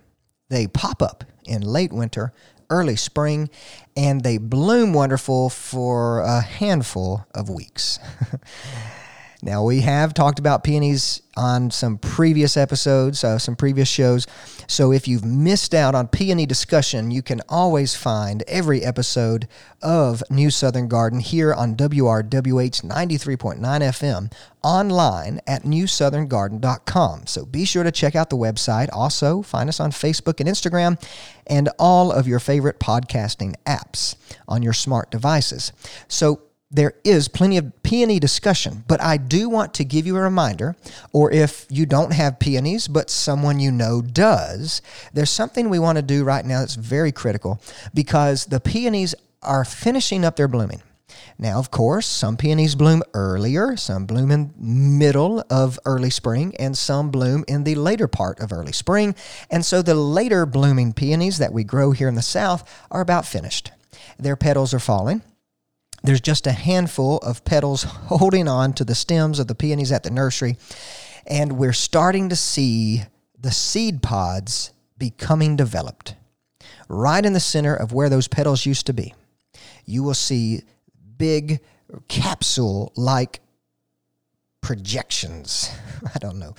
[0.48, 2.32] They pop up in late winter,
[2.70, 3.50] early spring,
[3.96, 7.98] and they bloom wonderful for a handful of weeks.
[9.44, 14.24] Now, we have talked about peonies on some previous episodes, uh, some previous shows.
[14.68, 19.48] So if you've missed out on peony discussion, you can always find every episode
[19.82, 27.26] of New Southern Garden here on WRWH 93.9 FM online at newsoutherngarden.com.
[27.26, 28.90] So be sure to check out the website.
[28.92, 31.02] Also, find us on Facebook and Instagram
[31.48, 34.14] and all of your favorite podcasting apps
[34.46, 35.72] on your smart devices.
[36.06, 40.22] So there is plenty of peony discussion, but I do want to give you a
[40.22, 40.74] reminder,
[41.12, 44.80] or if you don't have peonies, but someone you know does,
[45.12, 47.60] there's something we want to do right now that's very critical
[47.92, 50.80] because the peonies are finishing up their blooming.
[51.38, 56.76] Now, of course, some peonies bloom earlier, some bloom in middle of early spring, and
[56.78, 59.14] some bloom in the later part of early spring.
[59.50, 63.26] And so the later blooming peonies that we grow here in the South are about
[63.26, 63.72] finished.
[64.18, 65.22] Their petals are falling
[66.02, 70.02] there's just a handful of petals holding on to the stems of the peonies at
[70.02, 70.56] the nursery,
[71.26, 73.02] and we're starting to see
[73.38, 76.14] the seed pods becoming developed.
[76.88, 79.14] Right in the center of where those petals used to be,
[79.84, 80.62] you will see
[81.16, 81.60] big
[82.08, 83.40] capsule like
[84.60, 85.70] projections.
[86.14, 86.54] I don't know.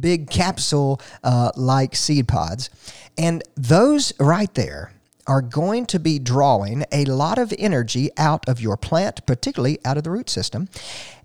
[0.00, 2.70] Big capsule uh, like seed pods.
[3.16, 4.92] And those right there
[5.26, 9.96] are going to be drawing a lot of energy out of your plant, particularly out
[9.96, 10.68] of the root system.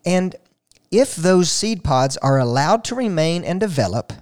[0.05, 0.35] And
[0.91, 4.13] if those seed pods are allowed to remain and develop,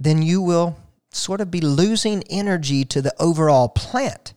[0.00, 0.76] then you will
[1.10, 4.34] sort of be losing energy to the overall plant.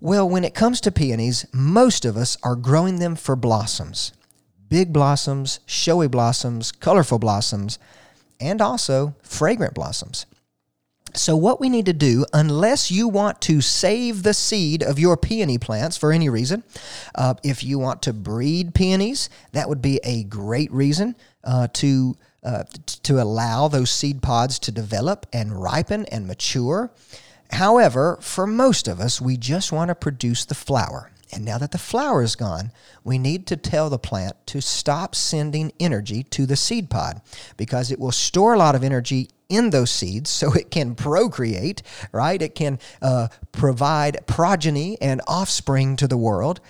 [0.00, 4.12] Well, when it comes to peonies, most of us are growing them for blossoms
[4.70, 7.76] big blossoms, showy blossoms, colorful blossoms,
[8.40, 10.26] and also fragrant blossoms.
[11.14, 15.16] So, what we need to do, unless you want to save the seed of your
[15.16, 16.62] peony plants for any reason,
[17.14, 22.16] uh, if you want to breed peonies, that would be a great reason uh, to.
[22.42, 22.64] Uh,
[23.02, 26.90] to allow those seed pods to develop and ripen and mature.
[27.50, 31.10] However, for most of us, we just want to produce the flower.
[31.32, 32.72] And now that the flower is gone,
[33.04, 37.20] we need to tell the plant to stop sending energy to the seed pod
[37.58, 41.82] because it will store a lot of energy in those seeds so it can procreate,
[42.12, 42.40] right?
[42.40, 46.60] It can uh, provide progeny and offspring to the world.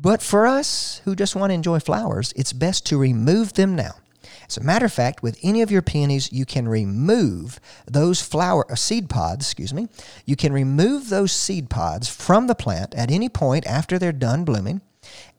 [0.00, 3.92] But for us who just want to enjoy flowers, it's best to remove them now.
[4.48, 8.70] As a matter of fact, with any of your peonies, you can remove those flower
[8.70, 9.88] uh, seed pods, excuse me.
[10.24, 14.44] You can remove those seed pods from the plant at any point after they're done
[14.44, 14.80] blooming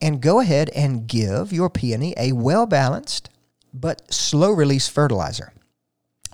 [0.00, 3.30] and go ahead and give your peony a well-balanced
[3.72, 5.52] but slow release fertilizer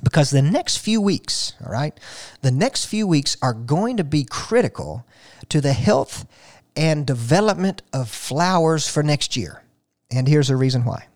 [0.02, 1.98] because the next few weeks, all right,
[2.42, 5.06] the next few weeks are going to be critical
[5.48, 6.26] to the health
[6.76, 9.62] and development of flowers for next year.
[10.10, 11.06] And here's the reason why.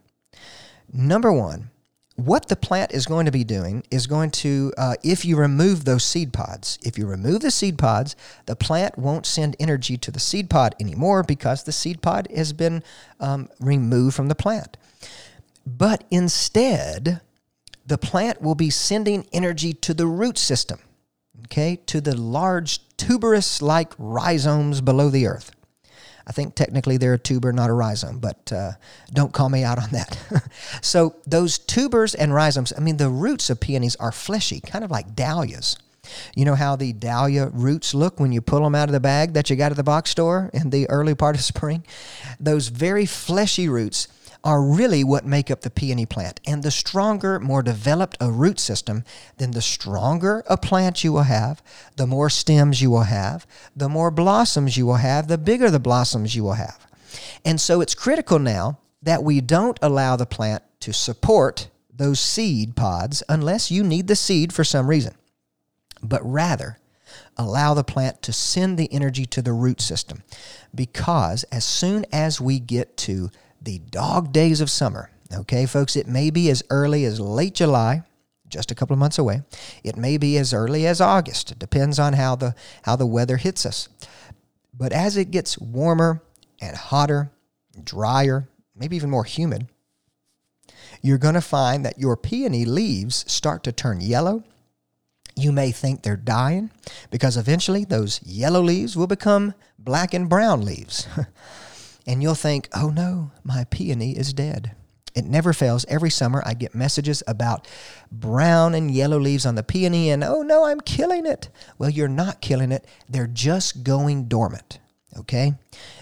[0.92, 1.70] Number one,
[2.16, 5.84] what the plant is going to be doing is going to, uh, if you remove
[5.84, 8.14] those seed pods, if you remove the seed pods,
[8.46, 12.52] the plant won't send energy to the seed pod anymore because the seed pod has
[12.52, 12.82] been
[13.20, 14.76] um, removed from the plant.
[15.66, 17.20] But instead,
[17.90, 20.78] the plant will be sending energy to the root system,
[21.46, 25.50] okay, to the large tuberous like rhizomes below the earth.
[26.24, 28.72] I think technically they're a tuber, not a rhizome, but uh,
[29.12, 30.16] don't call me out on that.
[30.82, 34.92] so, those tubers and rhizomes, I mean, the roots of peonies are fleshy, kind of
[34.92, 35.76] like dahlias.
[36.36, 39.32] You know how the dahlia roots look when you pull them out of the bag
[39.32, 41.84] that you got at the box store in the early part of spring?
[42.38, 44.06] Those very fleshy roots
[44.42, 46.40] are really what make up the peony plant.
[46.46, 49.04] And the stronger, more developed a root system,
[49.36, 51.62] then the stronger a plant you will have,
[51.96, 55.78] the more stems you will have, the more blossoms you will have, the bigger the
[55.78, 56.86] blossoms you will have.
[57.44, 62.76] And so it's critical now that we don't allow the plant to support those seed
[62.76, 65.14] pods unless you need the seed for some reason,
[66.02, 66.78] but rather
[67.36, 70.22] allow the plant to send the energy to the root system.
[70.74, 73.30] Because as soon as we get to
[73.60, 78.02] the dog days of summer, Okay, folks, it may be as early as late July,
[78.48, 79.42] just a couple of months away.
[79.84, 81.52] It may be as early as August.
[81.52, 83.88] It depends on how the how the weather hits us.
[84.76, 86.22] But as it gets warmer
[86.60, 87.30] and hotter,
[87.82, 89.68] drier, maybe even more humid,
[91.00, 94.42] you're going to find that your peony leaves start to turn yellow.
[95.36, 96.70] You may think they're dying
[97.10, 101.06] because eventually those yellow leaves will become black and brown leaves.
[102.10, 104.74] and you'll think, oh no, my peony is dead.
[105.14, 105.86] It never fails.
[105.88, 107.68] Every summer, I get messages about
[108.10, 111.50] brown and yellow leaves on the peony, and oh no, I'm killing it.
[111.78, 114.80] Well, you're not killing it, they're just going dormant.
[115.16, 115.54] Okay?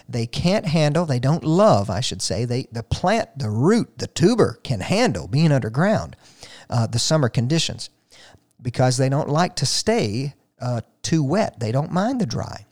[0.07, 2.43] They can't handle, they don't love, I should say.
[2.43, 6.15] They, the plant, the root, the tuber can handle being underground,
[6.71, 7.91] uh, the summer conditions,
[8.59, 11.59] because they don't like to stay uh, too wet.
[11.59, 12.65] They don't mind the dry.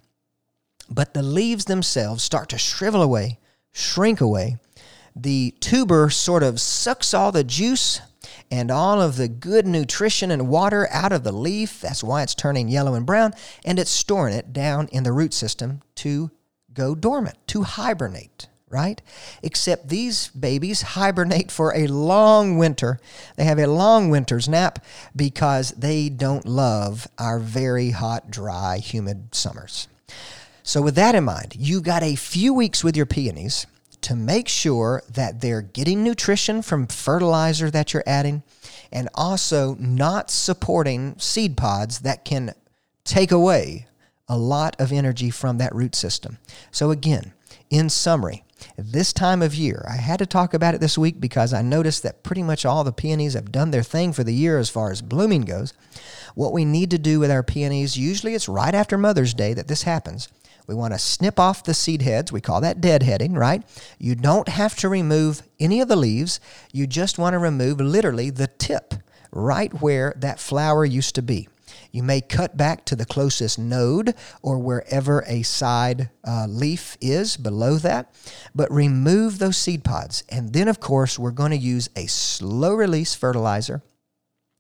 [0.90, 3.40] But the leaves themselves start to shrivel away,
[3.72, 4.58] shrink away,
[5.16, 8.02] the tuber sort of sucks all the juice
[8.52, 11.82] and all of the good nutrition and water out of the leaf.
[11.82, 13.34] That's why it's turning yellow and brown,
[13.66, 16.32] and it's storing it down in the root system to
[16.74, 19.02] go dormant, to hibernate, right?
[19.42, 23.00] Except these babies hibernate for a long winter.
[23.36, 24.86] They have a long winter's nap
[25.16, 29.88] because they don't love our very hot, dry, humid summers.
[30.68, 33.66] So, with that in mind, you got a few weeks with your peonies
[34.02, 38.44] to make sure that they're getting nutrition from fertilizer that you're adding
[38.92, 42.54] and also not supporting seed pods that can
[43.06, 43.88] take away
[44.28, 46.38] a lot of energy from that root system.
[46.70, 47.32] So, again,
[47.70, 48.44] in summary,
[48.78, 52.04] this time of year, I had to talk about it this week because I noticed
[52.04, 54.92] that pretty much all the peonies have done their thing for the year as far
[54.92, 55.74] as blooming goes.
[56.36, 59.70] What we need to do with our peonies, usually it's right after Mother's Day that
[59.70, 60.28] this happens,
[60.68, 62.32] we want to snip off the seed heads.
[62.32, 63.64] We call that deadheading, right?
[63.98, 66.40] You don't have to remove any of the leaves.
[66.74, 68.94] You just want to remove literally the tip
[69.32, 71.48] right where that flower used to be.
[71.92, 77.38] You may cut back to the closest node or wherever a side uh, leaf is
[77.38, 78.14] below that,
[78.54, 80.24] but remove those seed pods.
[80.30, 83.82] And then, of course, we're going to use a slow release fertilizer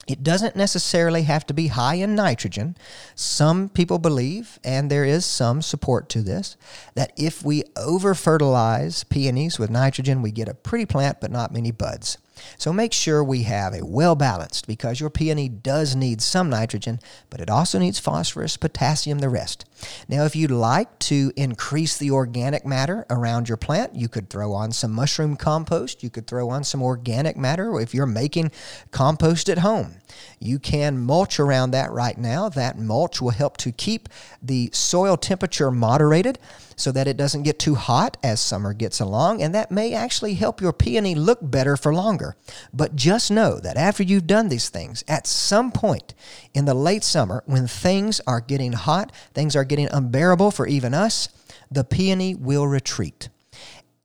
[0.07, 2.77] it doesn't necessarily have to be high in nitrogen.
[3.13, 6.55] Some people believe, and there is some support to this,
[6.95, 11.53] that if we over fertilize peonies with nitrogen, we get a pretty plant but not
[11.53, 12.17] many buds.
[12.57, 16.99] So make sure we have a well balanced because your peony does need some nitrogen,
[17.29, 19.65] but it also needs phosphorus, potassium, the rest.
[20.07, 24.53] Now, if you'd like to increase the organic matter around your plant, you could throw
[24.53, 26.03] on some mushroom compost.
[26.03, 28.51] You could throw on some organic matter if you're making
[28.91, 29.95] compost at home.
[30.39, 32.49] You can mulch around that right now.
[32.49, 34.09] That mulch will help to keep
[34.41, 36.39] the soil temperature moderated
[36.75, 40.35] so that it doesn't get too hot as summer gets along, and that may actually
[40.35, 42.35] help your peony look better for longer.
[42.71, 46.13] But just know that after you've done these things, at some point
[46.53, 50.93] in the late summer, when things are getting hot, things are getting unbearable for even
[50.93, 51.29] us,
[51.69, 53.29] the peony will retreat.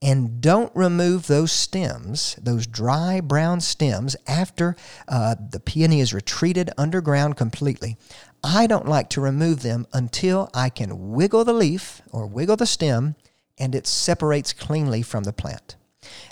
[0.01, 4.75] And don't remove those stems, those dry brown stems, after
[5.07, 7.95] uh, the peony is retreated underground completely.
[8.43, 12.65] I don't like to remove them until I can wiggle the leaf or wiggle the
[12.65, 13.15] stem
[13.57, 15.77] and it separates cleanly from the plant.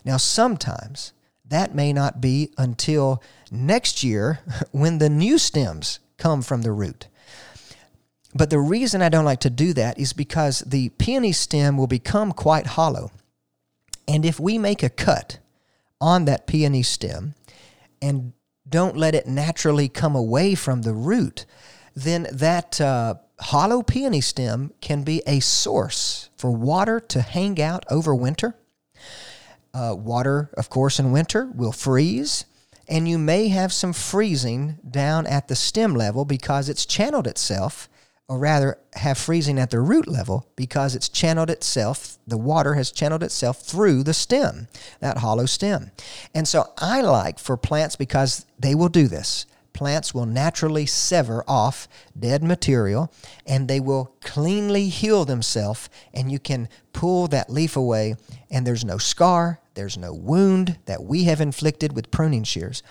[0.03, 1.13] Now, sometimes
[1.45, 3.21] that may not be until
[3.51, 4.39] next year
[4.71, 7.07] when the new stems come from the root.
[8.33, 11.87] But the reason I don't like to do that is because the peony stem will
[11.87, 13.11] become quite hollow.
[14.07, 15.39] And if we make a cut
[15.99, 17.35] on that peony stem
[18.01, 18.33] and
[18.67, 21.45] don't let it naturally come away from the root,
[21.93, 27.85] then that uh, hollow peony stem can be a source for water to hang out
[27.89, 28.55] over winter.
[29.73, 32.45] Uh, water, of course, in winter will freeze,
[32.87, 37.89] and you may have some freezing down at the stem level because it's channeled itself
[38.31, 42.89] or rather have freezing at the root level because it's channeled itself, the water has
[42.89, 44.69] channeled itself through the stem,
[45.01, 45.91] that hollow stem.
[46.33, 49.45] And so I like for plants because they will do this.
[49.73, 53.11] Plants will naturally sever off dead material
[53.45, 58.15] and they will cleanly heal themselves, and you can pull that leaf away,
[58.49, 62.81] and there's no scar, there's no wound that we have inflicted with pruning shears.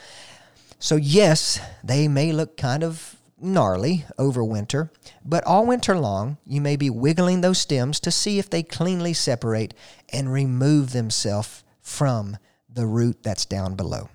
[0.78, 4.90] So, yes, they may look kind of gnarly over winter,
[5.24, 9.12] but all winter long you may be wiggling those stems to see if they cleanly
[9.12, 9.74] separate
[10.12, 12.36] and remove themselves from
[12.68, 14.08] the root that's down below.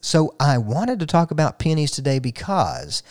[0.00, 3.02] So I wanted to talk about peonies today because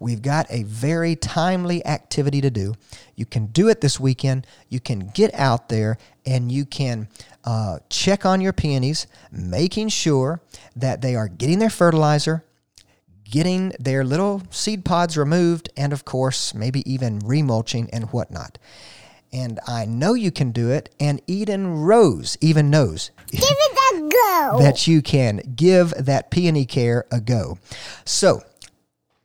[0.00, 2.74] we've got a very timely activity to do.
[3.14, 4.46] You can do it this weekend.
[4.68, 7.08] You can get out there and you can
[7.44, 10.40] uh, check on your peonies, making sure
[10.74, 12.44] that they are getting their fertilizer,
[13.30, 18.58] getting their little seed pods removed, and of course, maybe even remulching and whatnot.
[19.32, 24.08] And I know you can do it, and Eden Rose even knows Give it a
[24.08, 24.58] go.
[24.60, 27.58] that you can give that peony care a go.
[28.04, 28.42] So,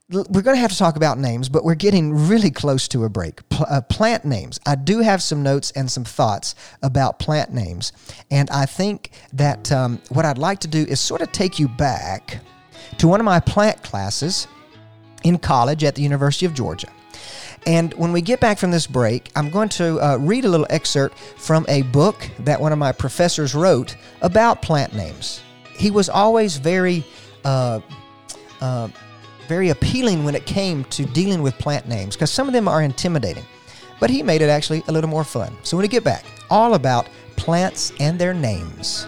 [0.10, 3.10] we're going to have to talk about names, but we're getting really close to a
[3.10, 3.48] break.
[3.50, 4.60] Pl- uh, plant names.
[4.66, 7.94] I do have some notes and some thoughts about plant names.
[8.30, 11.68] And I think that um, what I'd like to do is sort of take you
[11.68, 12.42] back
[12.98, 14.48] to one of my plant classes
[15.24, 16.90] in college at the University of Georgia.
[17.66, 20.68] And when we get back from this break, I'm going to uh, read a little
[20.70, 25.42] excerpt from a book that one of my professors wrote about plant names.
[25.76, 27.06] He was always very,
[27.46, 27.80] uh,
[28.60, 28.90] uh,
[29.48, 32.82] very appealing when it came to dealing with plant names because some of them are
[32.82, 33.46] intimidating.
[34.00, 35.56] But he made it actually a little more fun.
[35.64, 39.08] So when we get back, all about plants and their names.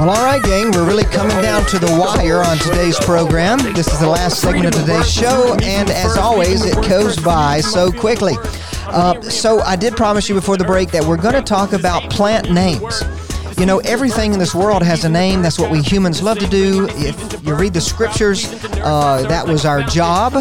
[0.00, 3.58] Well, all right, gang, we're really coming down to the wire on today's program.
[3.74, 7.92] This is the last segment of today's show, and as always, it goes by so
[7.92, 8.32] quickly.
[8.86, 12.10] Uh, so, I did promise you before the break that we're going to talk about
[12.10, 13.02] plant names.
[13.58, 15.42] You know, everything in this world has a name.
[15.42, 16.88] That's what we humans love to do.
[16.92, 18.46] If you read the scriptures,
[18.76, 20.32] uh, that was our job.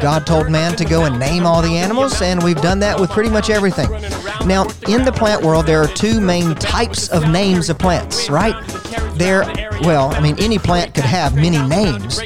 [0.00, 3.10] God told man to go and name all the animals, and we've done that with
[3.10, 3.88] pretty much everything.
[4.46, 8.54] Now, in the plant world, there are two main types of names of plants, right?
[9.14, 9.42] There,
[9.82, 12.20] well, I mean, any plant could have many names,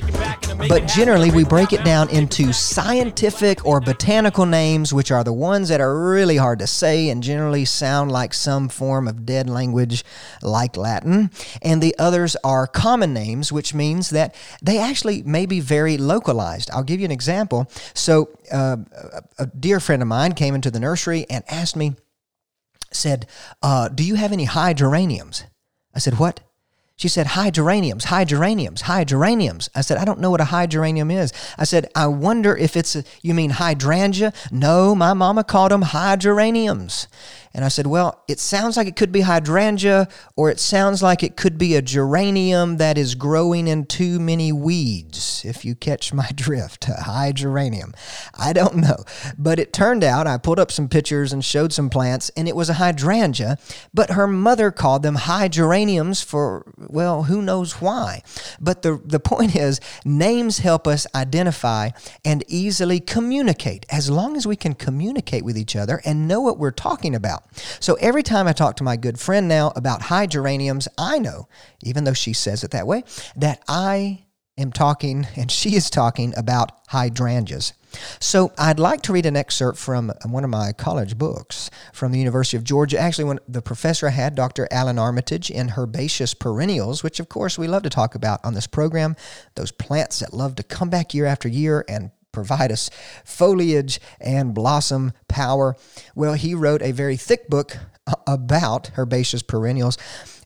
[0.68, 5.68] but generally we break it down into scientific or botanical names, which are the ones
[5.68, 10.02] that are really hard to say and generally sound like some form of dead language
[10.42, 11.30] like Latin.
[11.60, 16.70] And the others are common names, which means that they actually may be very localized.
[16.72, 17.70] I'll give you an example.
[17.94, 18.78] So, uh,
[19.12, 21.94] a a dear friend of mine came into the nursery and asked me,
[22.92, 23.26] said,
[23.62, 25.44] uh, Do you have any high geraniums?
[25.94, 26.40] I said, What?
[26.98, 29.68] She said, High geraniums, high geraniums, high geraniums.
[29.74, 31.30] I said, I don't know what a high geranium is.
[31.58, 34.32] I said, I wonder if it's, a, you mean hydrangea?
[34.50, 37.06] No, my mama called them hydroraniums.
[37.56, 41.22] And I said, Well, it sounds like it could be hydrangea, or it sounds like
[41.22, 46.12] it could be a geranium that is growing in too many weeds, if you catch
[46.12, 46.86] my drift.
[46.86, 47.94] A high geranium.
[48.38, 49.04] I don't know.
[49.38, 52.54] But it turned out, I pulled up some pictures and showed some plants, and it
[52.54, 53.56] was a hydrangea,
[53.94, 58.20] but her mother called them high geraniums for, well, who knows why.
[58.60, 61.88] But the, the point is, names help us identify
[62.22, 66.58] and easily communicate as long as we can communicate with each other and know what
[66.58, 67.45] we're talking about.
[67.80, 71.48] So every time I talk to my good friend now about hydroraniums, I know,
[71.82, 73.04] even though she says it that way,
[73.36, 74.26] that I
[74.58, 77.72] am talking and she is talking about hydrangeas.
[78.20, 82.18] So I'd like to read an excerpt from one of my college books from the
[82.18, 82.98] University of Georgia.
[82.98, 84.68] Actually, when the professor I had, Dr.
[84.70, 88.66] Alan Armitage, in herbaceous perennials, which of course we love to talk about on this
[88.66, 89.16] program,
[89.54, 92.90] those plants that love to come back year after year and provide us
[93.24, 95.74] foliage and blossom power.
[96.14, 97.78] Well, he wrote a very thick book
[98.26, 99.96] about herbaceous perennials,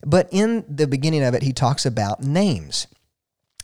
[0.05, 2.87] but in the beginning of it, he talks about names.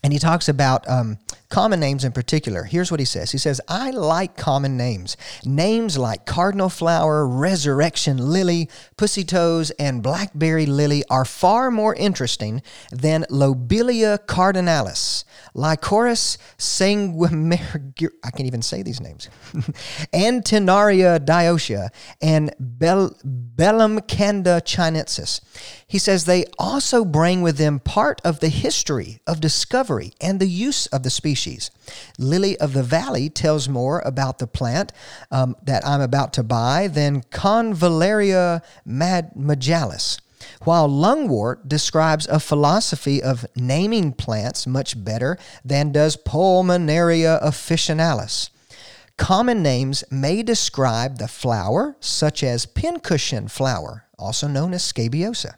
[0.03, 1.19] And he talks about um,
[1.49, 2.63] common names in particular.
[2.63, 5.15] Here's what he says He says, I like common names.
[5.45, 12.61] Names like cardinal flower, resurrection lily, pussy toes, and blackberry lily are far more interesting
[12.91, 15.23] than lobelia cardinalis,
[15.55, 19.29] lycoris sanguinea, I can't even say these names,
[20.13, 21.89] antennaria dioica,
[22.21, 25.41] and Bel- belamcanda chinensis.
[25.87, 30.47] He says they also bring with them part of the history of discovery and the
[30.47, 31.36] use of the species.
[32.17, 34.91] Lily of the Valley tells more about the plant
[35.31, 40.19] um, that I'm about to buy than Convallaria mad- majalis
[40.63, 48.49] while lungwort describes a philosophy of naming plants much better than does Pulmonaria officinalis.
[49.17, 55.57] Common names may describe the flower, such as pincushion flower, also known as scabiosa.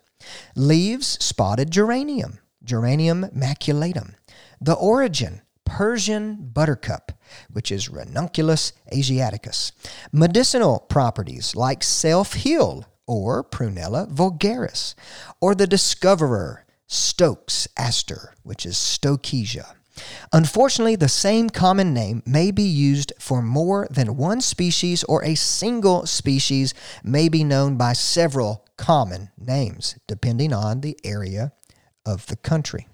[0.56, 4.14] Leaves, spotted geranium, geranium maculatum.
[4.62, 7.12] The origin, Persian buttercup,
[7.52, 9.72] which is Ranunculus asiaticus.
[10.12, 14.96] Medicinal properties like self heal or Prunella vulgaris.
[15.40, 19.76] Or the discoverer, Stokes aster, which is Stokesia.
[20.34, 25.36] Unfortunately, the same common name may be used for more than one species, or a
[25.36, 31.52] single species may be known by several common names, depending on the area
[32.06, 32.88] of the country.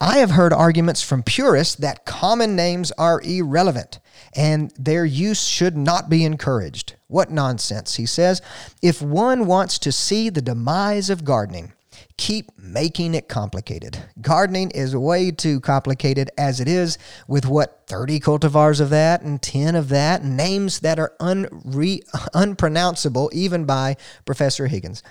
[0.00, 3.98] I have heard arguments from purists that common names are irrelevant
[4.32, 6.94] and their use should not be encouraged.
[7.08, 8.40] What nonsense, he says.
[8.80, 11.72] If one wants to see the demise of gardening,
[12.16, 13.98] keep making it complicated.
[14.20, 16.96] Gardening is way too complicated as it is,
[17.26, 22.02] with what 30 cultivars of that and 10 of that, names that are unre-
[22.34, 25.02] unpronounceable even by Professor Higgins.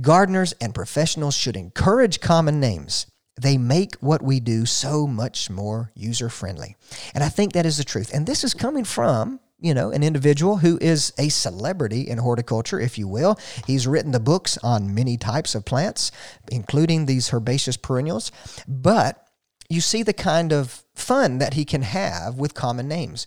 [0.00, 3.06] Gardeners and professionals should encourage common names.
[3.40, 6.76] They make what we do so much more user friendly.
[7.14, 8.12] And I think that is the truth.
[8.12, 12.80] And this is coming from you know, an individual who is a celebrity in horticulture,
[12.80, 13.38] if you will.
[13.66, 16.10] He's written the books on many types of plants,
[16.50, 18.32] including these herbaceous perennials.
[18.66, 19.22] But
[19.68, 23.26] you see the kind of fun that he can have with common names.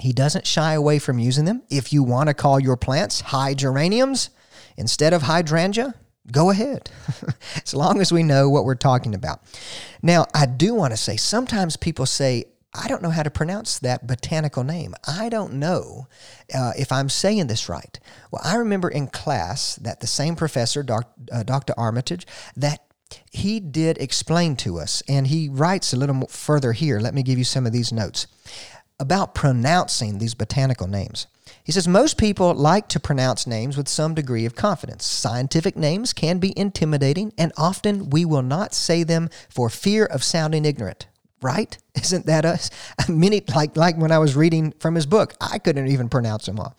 [0.00, 1.62] He doesn't shy away from using them.
[1.70, 4.30] If you want to call your plants high geraniums
[4.76, 5.94] instead of hydrangea,
[6.30, 6.90] go ahead,
[7.56, 9.42] as long as we know what we're talking about.
[10.02, 12.44] Now, I do want to say sometimes people say,
[12.74, 14.94] I don't know how to pronounce that botanical name.
[15.06, 16.06] I don't know
[16.54, 17.98] uh, if I'm saying this right.
[18.30, 21.74] Well, I remember in class that the same professor, doc, uh, Dr.
[21.76, 22.80] Armitage, that
[23.30, 26.98] he did explain to us, and he writes a little further here.
[26.98, 28.26] Let me give you some of these notes
[28.98, 31.26] about pronouncing these botanical names.
[31.64, 35.06] He says most people like to pronounce names with some degree of confidence.
[35.06, 40.24] Scientific names can be intimidating, and often we will not say them for fear of
[40.24, 41.06] sounding ignorant
[41.42, 41.76] right?
[41.94, 42.70] Isn't that us?
[43.08, 46.58] Many like like when I was reading from his book, I couldn't even pronounce them
[46.58, 46.74] all.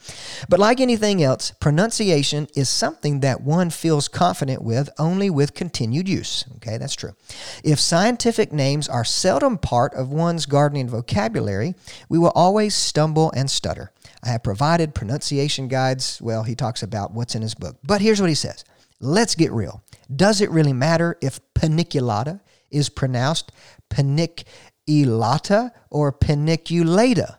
[0.49, 6.09] But like anything else, pronunciation is something that one feels confident with only with continued
[6.09, 6.45] use.
[6.55, 7.13] Okay, that's true.
[7.63, 11.75] If scientific names are seldom part of one's gardening vocabulary,
[12.09, 13.91] we will always stumble and stutter.
[14.23, 16.21] I have provided pronunciation guides.
[16.21, 17.77] Well, he talks about what's in his book.
[17.83, 18.63] But here's what he says.
[18.99, 19.83] Let's get real.
[20.13, 22.39] Does it really matter if paniculata
[22.73, 23.51] is pronounced
[23.89, 27.37] paniculata or paniculata.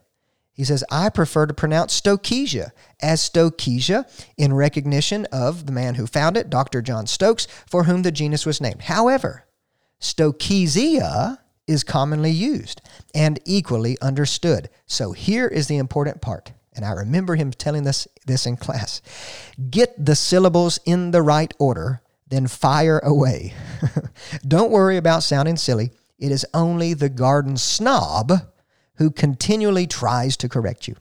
[0.53, 2.71] He says, I prefer to pronounce Stokesia
[3.03, 4.07] as Stokesia
[4.37, 6.81] in recognition of the man who found it, Dr.
[6.81, 8.83] John Stokes, for whom the genus was named.
[8.83, 9.47] However,
[10.01, 12.81] Stokesia is commonly used
[13.15, 14.71] and equally understood.
[14.87, 16.53] So here is the important part.
[16.75, 19.01] And I remember him telling us this in class.
[19.71, 23.55] Get the syllables in the right order, then fire away.
[24.49, 25.93] Don't worry about sounding silly.
[26.19, 28.33] It is only the garden snob
[28.97, 30.97] who continually tries to correct you.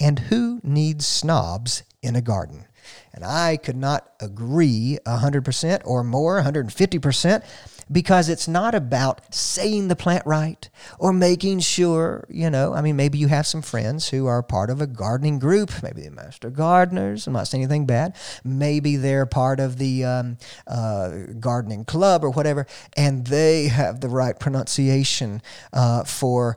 [0.00, 2.66] And who needs snobs in a garden?
[3.12, 7.44] And I could not agree 100% or more, 150%
[7.90, 10.68] because it's not about saying the plant right
[10.98, 14.70] or making sure, you know, I mean, maybe you have some friends who are part
[14.70, 17.26] of a gardening group, maybe the master gardeners.
[17.26, 18.16] I'm not saying anything bad.
[18.44, 21.10] Maybe they're part of the um, uh,
[21.40, 22.66] gardening club or whatever,
[22.96, 26.56] and they have the right pronunciation uh, for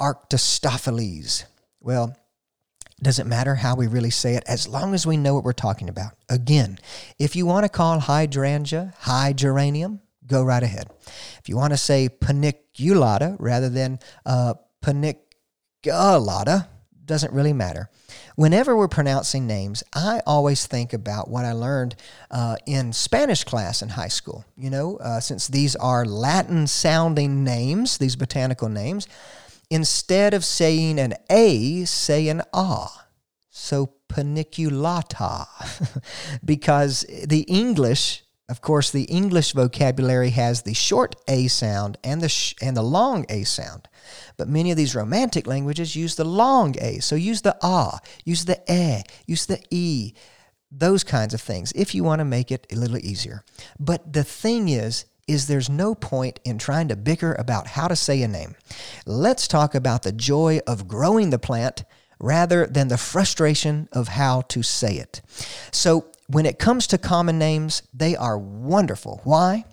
[0.00, 1.44] Arctostaphylos.
[1.80, 2.16] Well,
[3.02, 5.88] doesn't matter how we really say it as long as we know what we're talking
[5.88, 6.12] about.
[6.28, 6.78] Again,
[7.18, 10.00] if you want to call hydrangea high geranium,
[10.30, 10.88] go right ahead.
[11.38, 16.68] If you want to say paniculata rather than uh, paniculata,
[17.10, 17.90] doesn't really matter.
[18.36, 21.96] Whenever we're pronouncing names, I always think about what I learned
[22.30, 24.44] uh, in Spanish class in high school.
[24.56, 29.08] You know, uh, since these are Latin sounding names, these botanical names,
[29.70, 33.06] instead of saying an A, say an ah.
[33.50, 35.46] So paniculata,
[36.44, 42.28] because the English of course, the English vocabulary has the short A sound and the,
[42.28, 43.88] sh- and the long A sound.
[44.36, 46.98] But many of these romantic languages use the long A.
[46.98, 50.14] So use the ah, use the eh, use the e,
[50.72, 53.44] those kinds of things if you want to make it a little easier.
[53.78, 57.94] But the thing is, is there's no point in trying to bicker about how to
[57.94, 58.56] say a name.
[59.06, 61.84] Let's talk about the joy of growing the plant
[62.18, 65.22] rather than the frustration of how to say it.
[65.70, 69.20] So when it comes to common names, they are wonderful.
[69.24, 69.64] Why?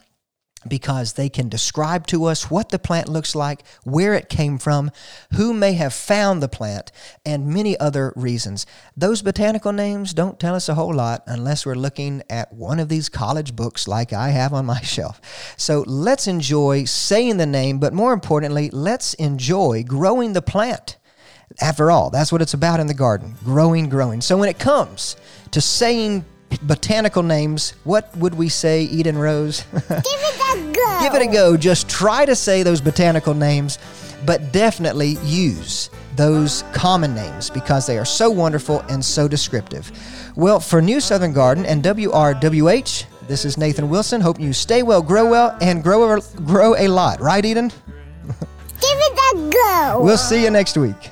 [0.67, 4.89] Because they can describe to us what the plant looks like, where it came from,
[5.33, 6.91] who may have found the plant,
[7.23, 8.65] and many other reasons.
[8.97, 12.89] Those botanical names don't tell us a whole lot unless we're looking at one of
[12.89, 15.21] these college books like I have on my shelf.
[15.57, 20.97] So let's enjoy saying the name, but more importantly, let's enjoy growing the plant.
[21.61, 24.21] After all, that's what it's about in the garden growing, growing.
[24.21, 25.15] So when it comes
[25.51, 26.25] to saying
[26.63, 29.63] botanical names, what would we say, Eden Rose?
[29.73, 30.99] Give it a go.
[31.01, 31.57] Give it a go.
[31.57, 33.77] Just try to say those botanical names,
[34.25, 39.91] but definitely use those common names because they are so wonderful and so descriptive.
[40.35, 44.21] Well, for New Southern Garden and WRWH, this is Nathan Wilson.
[44.21, 47.19] Hope you stay well, grow well, and grow a, grow a lot.
[47.19, 47.69] Right, Eden?
[47.69, 48.37] Give
[48.81, 50.01] it a go.
[50.01, 51.11] We'll see you next week.